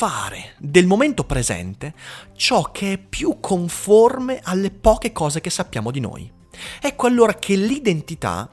fare 0.00 0.54
del 0.56 0.86
momento 0.86 1.24
presente 1.24 1.92
ciò 2.34 2.70
che 2.72 2.94
è 2.94 2.96
più 2.96 3.36
conforme 3.38 4.40
alle 4.42 4.70
poche 4.70 5.12
cose 5.12 5.42
che 5.42 5.50
sappiamo 5.50 5.90
di 5.90 6.00
noi. 6.00 6.32
Ecco 6.80 7.06
allora 7.06 7.34
che 7.34 7.54
l'identità 7.54 8.48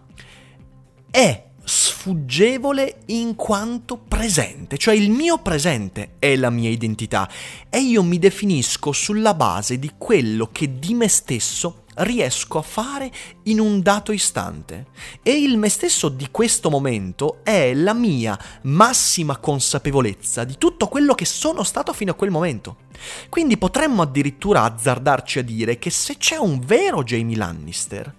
è 1.10 1.46
sfuggevole 1.64 2.98
in 3.06 3.36
quanto 3.36 3.96
presente, 3.96 4.78
cioè 4.78 4.94
il 4.94 5.10
mio 5.10 5.38
presente 5.38 6.16
è 6.20 6.36
la 6.36 6.50
mia 6.50 6.70
identità 6.70 7.30
e 7.70 7.80
io 7.80 8.04
mi 8.04 8.20
definisco 8.20 8.92
sulla 8.92 9.34
base 9.34 9.80
di 9.80 9.94
quello 9.98 10.50
che 10.52 10.78
di 10.78 10.94
me 10.96 11.08
stesso 11.08 11.86
riesco 11.98 12.58
a 12.58 12.62
fare 12.62 13.12
in 13.44 13.60
un 13.60 13.82
dato 13.82 14.12
istante. 14.12 14.88
E 15.24 15.42
il 15.42 15.58
me 15.58 15.70
stesso 15.70 16.10
di 16.10 16.28
questo 16.32 16.70
momento 16.70 17.40
è 17.44 17.74
la 17.74 17.94
mia 17.94 18.38
massima 18.64 19.38
consapevolezza 19.38 20.44
di 20.44 20.58
tutto 20.58 20.88
quello 20.88 21.14
che 21.14 21.26
sono 21.26 21.64
stato 21.64 21.94
fino 21.94 22.12
a 22.12 22.16
quel 22.16 22.32
momento. 22.32 22.86
Quindi 23.30 23.58
potremmo 23.58 24.02
addirittura 24.02 24.64
azzardarci 24.64 25.40
a 25.40 25.44
dire 25.44 25.78
che 25.78 25.90
se 25.90 26.18
c'è 26.18 26.38
un 26.38 26.60
vero 26.60 27.04
Jamie 27.04 27.38
Lannister, 27.38 28.14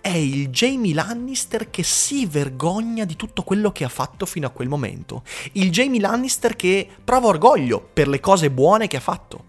è 0.00 0.08
il 0.08 0.48
Jamie 0.48 0.94
Lannister 0.94 1.70
che 1.70 1.82
si 1.82 2.24
vergogna 2.26 3.04
di 3.04 3.16
tutto 3.16 3.42
quello 3.42 3.72
che 3.72 3.84
ha 3.84 3.88
fatto 3.88 4.26
fino 4.26 4.46
a 4.46 4.50
quel 4.50 4.68
momento. 4.68 5.22
Il 5.52 5.70
Jamie 5.70 6.00
Lannister 6.00 6.56
che 6.56 6.88
prova 7.04 7.26
orgoglio 7.28 7.80
per 7.92 8.08
le 8.08 8.20
cose 8.20 8.50
buone 8.50 8.88
che 8.88 8.96
ha 8.96 9.00
fatto 9.00 9.47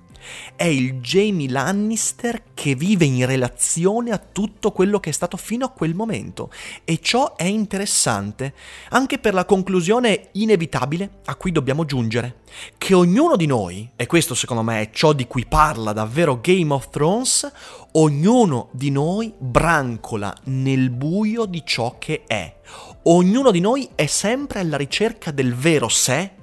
è 0.55 0.65
il 0.65 0.99
Jamie 0.99 1.49
Lannister 1.49 2.43
che 2.53 2.75
vive 2.75 3.05
in 3.05 3.25
relazione 3.25 4.11
a 4.11 4.17
tutto 4.17 4.71
quello 4.71 4.99
che 4.99 5.09
è 5.09 5.13
stato 5.13 5.37
fino 5.37 5.65
a 5.65 5.69
quel 5.69 5.95
momento. 5.95 6.51
E 6.83 6.99
ciò 7.01 7.35
è 7.35 7.45
interessante, 7.45 8.53
anche 8.89 9.19
per 9.19 9.33
la 9.33 9.45
conclusione 9.45 10.29
inevitabile 10.33 11.19
a 11.25 11.35
cui 11.35 11.51
dobbiamo 11.51 11.85
giungere, 11.85 12.41
che 12.77 12.93
ognuno 12.93 13.35
di 13.35 13.45
noi, 13.45 13.89
e 13.95 14.05
questo 14.05 14.35
secondo 14.35 14.63
me 14.63 14.81
è 14.81 14.89
ciò 14.91 15.13
di 15.13 15.27
cui 15.27 15.45
parla 15.45 15.93
davvero 15.93 16.39
Game 16.41 16.73
of 16.73 16.89
Thrones, 16.89 17.51
ognuno 17.93 18.69
di 18.71 18.91
noi 18.91 19.33
brancola 19.37 20.35
nel 20.45 20.89
buio 20.89 21.45
di 21.45 21.63
ciò 21.65 21.95
che 21.97 22.23
è. 22.27 22.57
Ognuno 23.03 23.51
di 23.51 23.59
noi 23.59 23.89
è 23.95 24.05
sempre 24.05 24.59
alla 24.59 24.77
ricerca 24.77 25.31
del 25.31 25.55
vero 25.55 25.87
sé, 25.87 26.33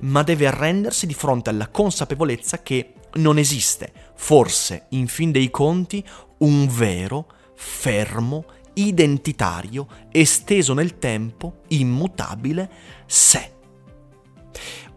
ma 0.00 0.22
deve 0.22 0.46
arrendersi 0.46 1.06
di 1.06 1.14
fronte 1.14 1.50
alla 1.50 1.68
consapevolezza 1.68 2.62
che 2.62 2.94
non 3.14 3.38
esiste, 3.38 3.92
forse, 4.14 4.86
in 4.90 5.06
fin 5.08 5.30
dei 5.32 5.50
conti, 5.50 6.04
un 6.38 6.68
vero, 6.68 7.26
fermo, 7.54 8.44
identitario, 8.74 9.86
esteso 10.10 10.74
nel 10.74 10.98
tempo, 10.98 11.62
immutabile 11.68 12.70
sé. 13.06 13.58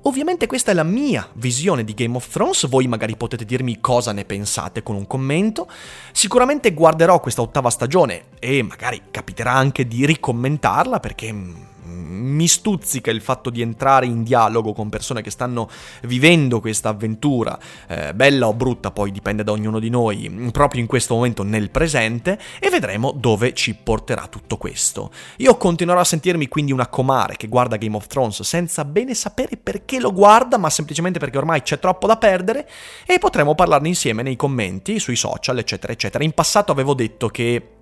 Ovviamente 0.05 0.47
questa 0.47 0.71
è 0.71 0.73
la 0.73 0.83
mia 0.83 1.29
visione 1.35 1.85
di 1.85 1.93
Game 1.93 2.17
of 2.17 2.27
Thrones, 2.27 2.67
voi 2.67 2.87
magari 2.87 3.15
potete 3.15 3.45
dirmi 3.45 3.79
cosa 3.79 4.11
ne 4.11 4.25
pensate 4.25 4.83
con 4.83 4.97
un 4.97 5.07
commento. 5.07 5.69
Sicuramente 6.11 6.73
guarderò 6.73 7.21
questa 7.21 7.41
ottava 7.41 7.69
stagione 7.69 8.25
e 8.39 8.61
magari 8.63 9.01
capiterà 9.11 9.53
anche 9.53 9.87
di 9.87 10.05
ricommentarla 10.05 10.99
perché 10.99 11.31
mm, 11.31 11.55
mi 11.85 12.47
stuzzica 12.47 13.11
il 13.11 13.21
fatto 13.21 13.49
di 13.49 13.61
entrare 13.61 14.05
in 14.05 14.23
dialogo 14.23 14.73
con 14.73 14.89
persone 14.89 15.21
che 15.21 15.29
stanno 15.29 15.69
vivendo 16.03 16.59
questa 16.59 16.89
avventura, 16.89 17.57
eh, 17.87 18.13
bella 18.13 18.47
o 18.47 18.53
brutta 18.53 18.91
poi 18.91 19.11
dipende 19.11 19.43
da 19.43 19.51
ognuno 19.51 19.79
di 19.79 19.89
noi, 19.89 20.49
proprio 20.51 20.81
in 20.81 20.87
questo 20.87 21.15
momento 21.15 21.43
nel 21.43 21.69
presente, 21.69 22.39
e 22.59 22.69
vedremo 22.69 23.11
dove 23.11 23.53
ci 23.53 23.75
porterà 23.75 24.27
tutto 24.27 24.57
questo. 24.57 25.11
Io 25.37 25.57
continuerò 25.57 25.99
a 25.99 26.05
sentirmi 26.05 26.47
quindi 26.47 26.71
una 26.71 26.87
comare 26.87 27.35
che 27.37 27.47
guarda 27.47 27.77
Game 27.77 27.95
of 27.95 28.07
Thrones 28.07 28.41
senza 28.43 28.85
bene 28.85 29.13
sapere 29.13 29.57
perché 29.57 29.99
lo 29.99 30.13
guarda, 30.13 30.57
ma 30.57 30.69
semplicemente 30.69 31.19
perché 31.19 31.37
ormai 31.37 31.61
c'è 31.61 31.79
troppo 31.79 32.07
da 32.07 32.17
perdere, 32.17 32.69
e 33.05 33.19
potremo 33.19 33.55
parlarne 33.55 33.87
insieme 33.87 34.23
nei 34.23 34.35
commenti, 34.35 34.99
sui 34.99 35.15
social, 35.15 35.57
eccetera, 35.57 35.93
eccetera. 35.93 36.23
In 36.23 36.31
passato 36.31 36.71
avevo 36.71 36.93
detto 36.93 37.27
che 37.27 37.72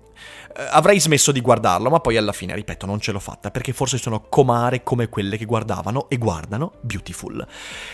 avrei 0.70 1.00
smesso 1.00 1.32
di 1.32 1.40
guardarlo, 1.40 1.90
ma 1.90 2.00
poi 2.00 2.16
alla 2.16 2.32
fine, 2.32 2.54
ripeto, 2.54 2.86
non 2.86 3.00
ce 3.00 3.12
l'ho 3.12 3.18
fatta 3.18 3.50
perché 3.50 3.72
forse 3.72 3.98
sono 3.98 4.22
comare 4.28 4.82
come 4.82 5.08
quelle 5.08 5.36
che 5.36 5.44
guardavano 5.44 6.08
e 6.08 6.18
guardano 6.18 6.72
Beautiful. 6.80 7.46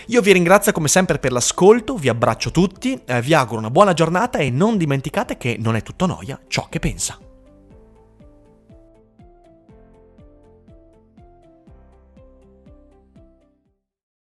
Io 0.07 0.21
vi 0.21 0.33
ringrazio 0.33 0.73
come 0.73 0.89
sempre 0.89 1.19
per 1.19 1.33
l'ascolto, 1.33 1.97
vi 1.97 2.09
abbraccio 2.09 2.51
tutti, 2.51 3.01
eh, 3.05 3.21
vi 3.21 3.35
auguro 3.35 3.59
una 3.59 3.71
buona 3.71 3.93
giornata 3.93 4.39
e 4.39 4.51
non 4.51 4.77
dimenticate 4.77 5.37
che 5.37 5.57
non 5.59 5.77
è 5.77 5.83
tutto 5.83 6.07
noia 6.07 6.39
ciò 6.49 6.67
che 6.69 6.79
pensa. 6.79 7.19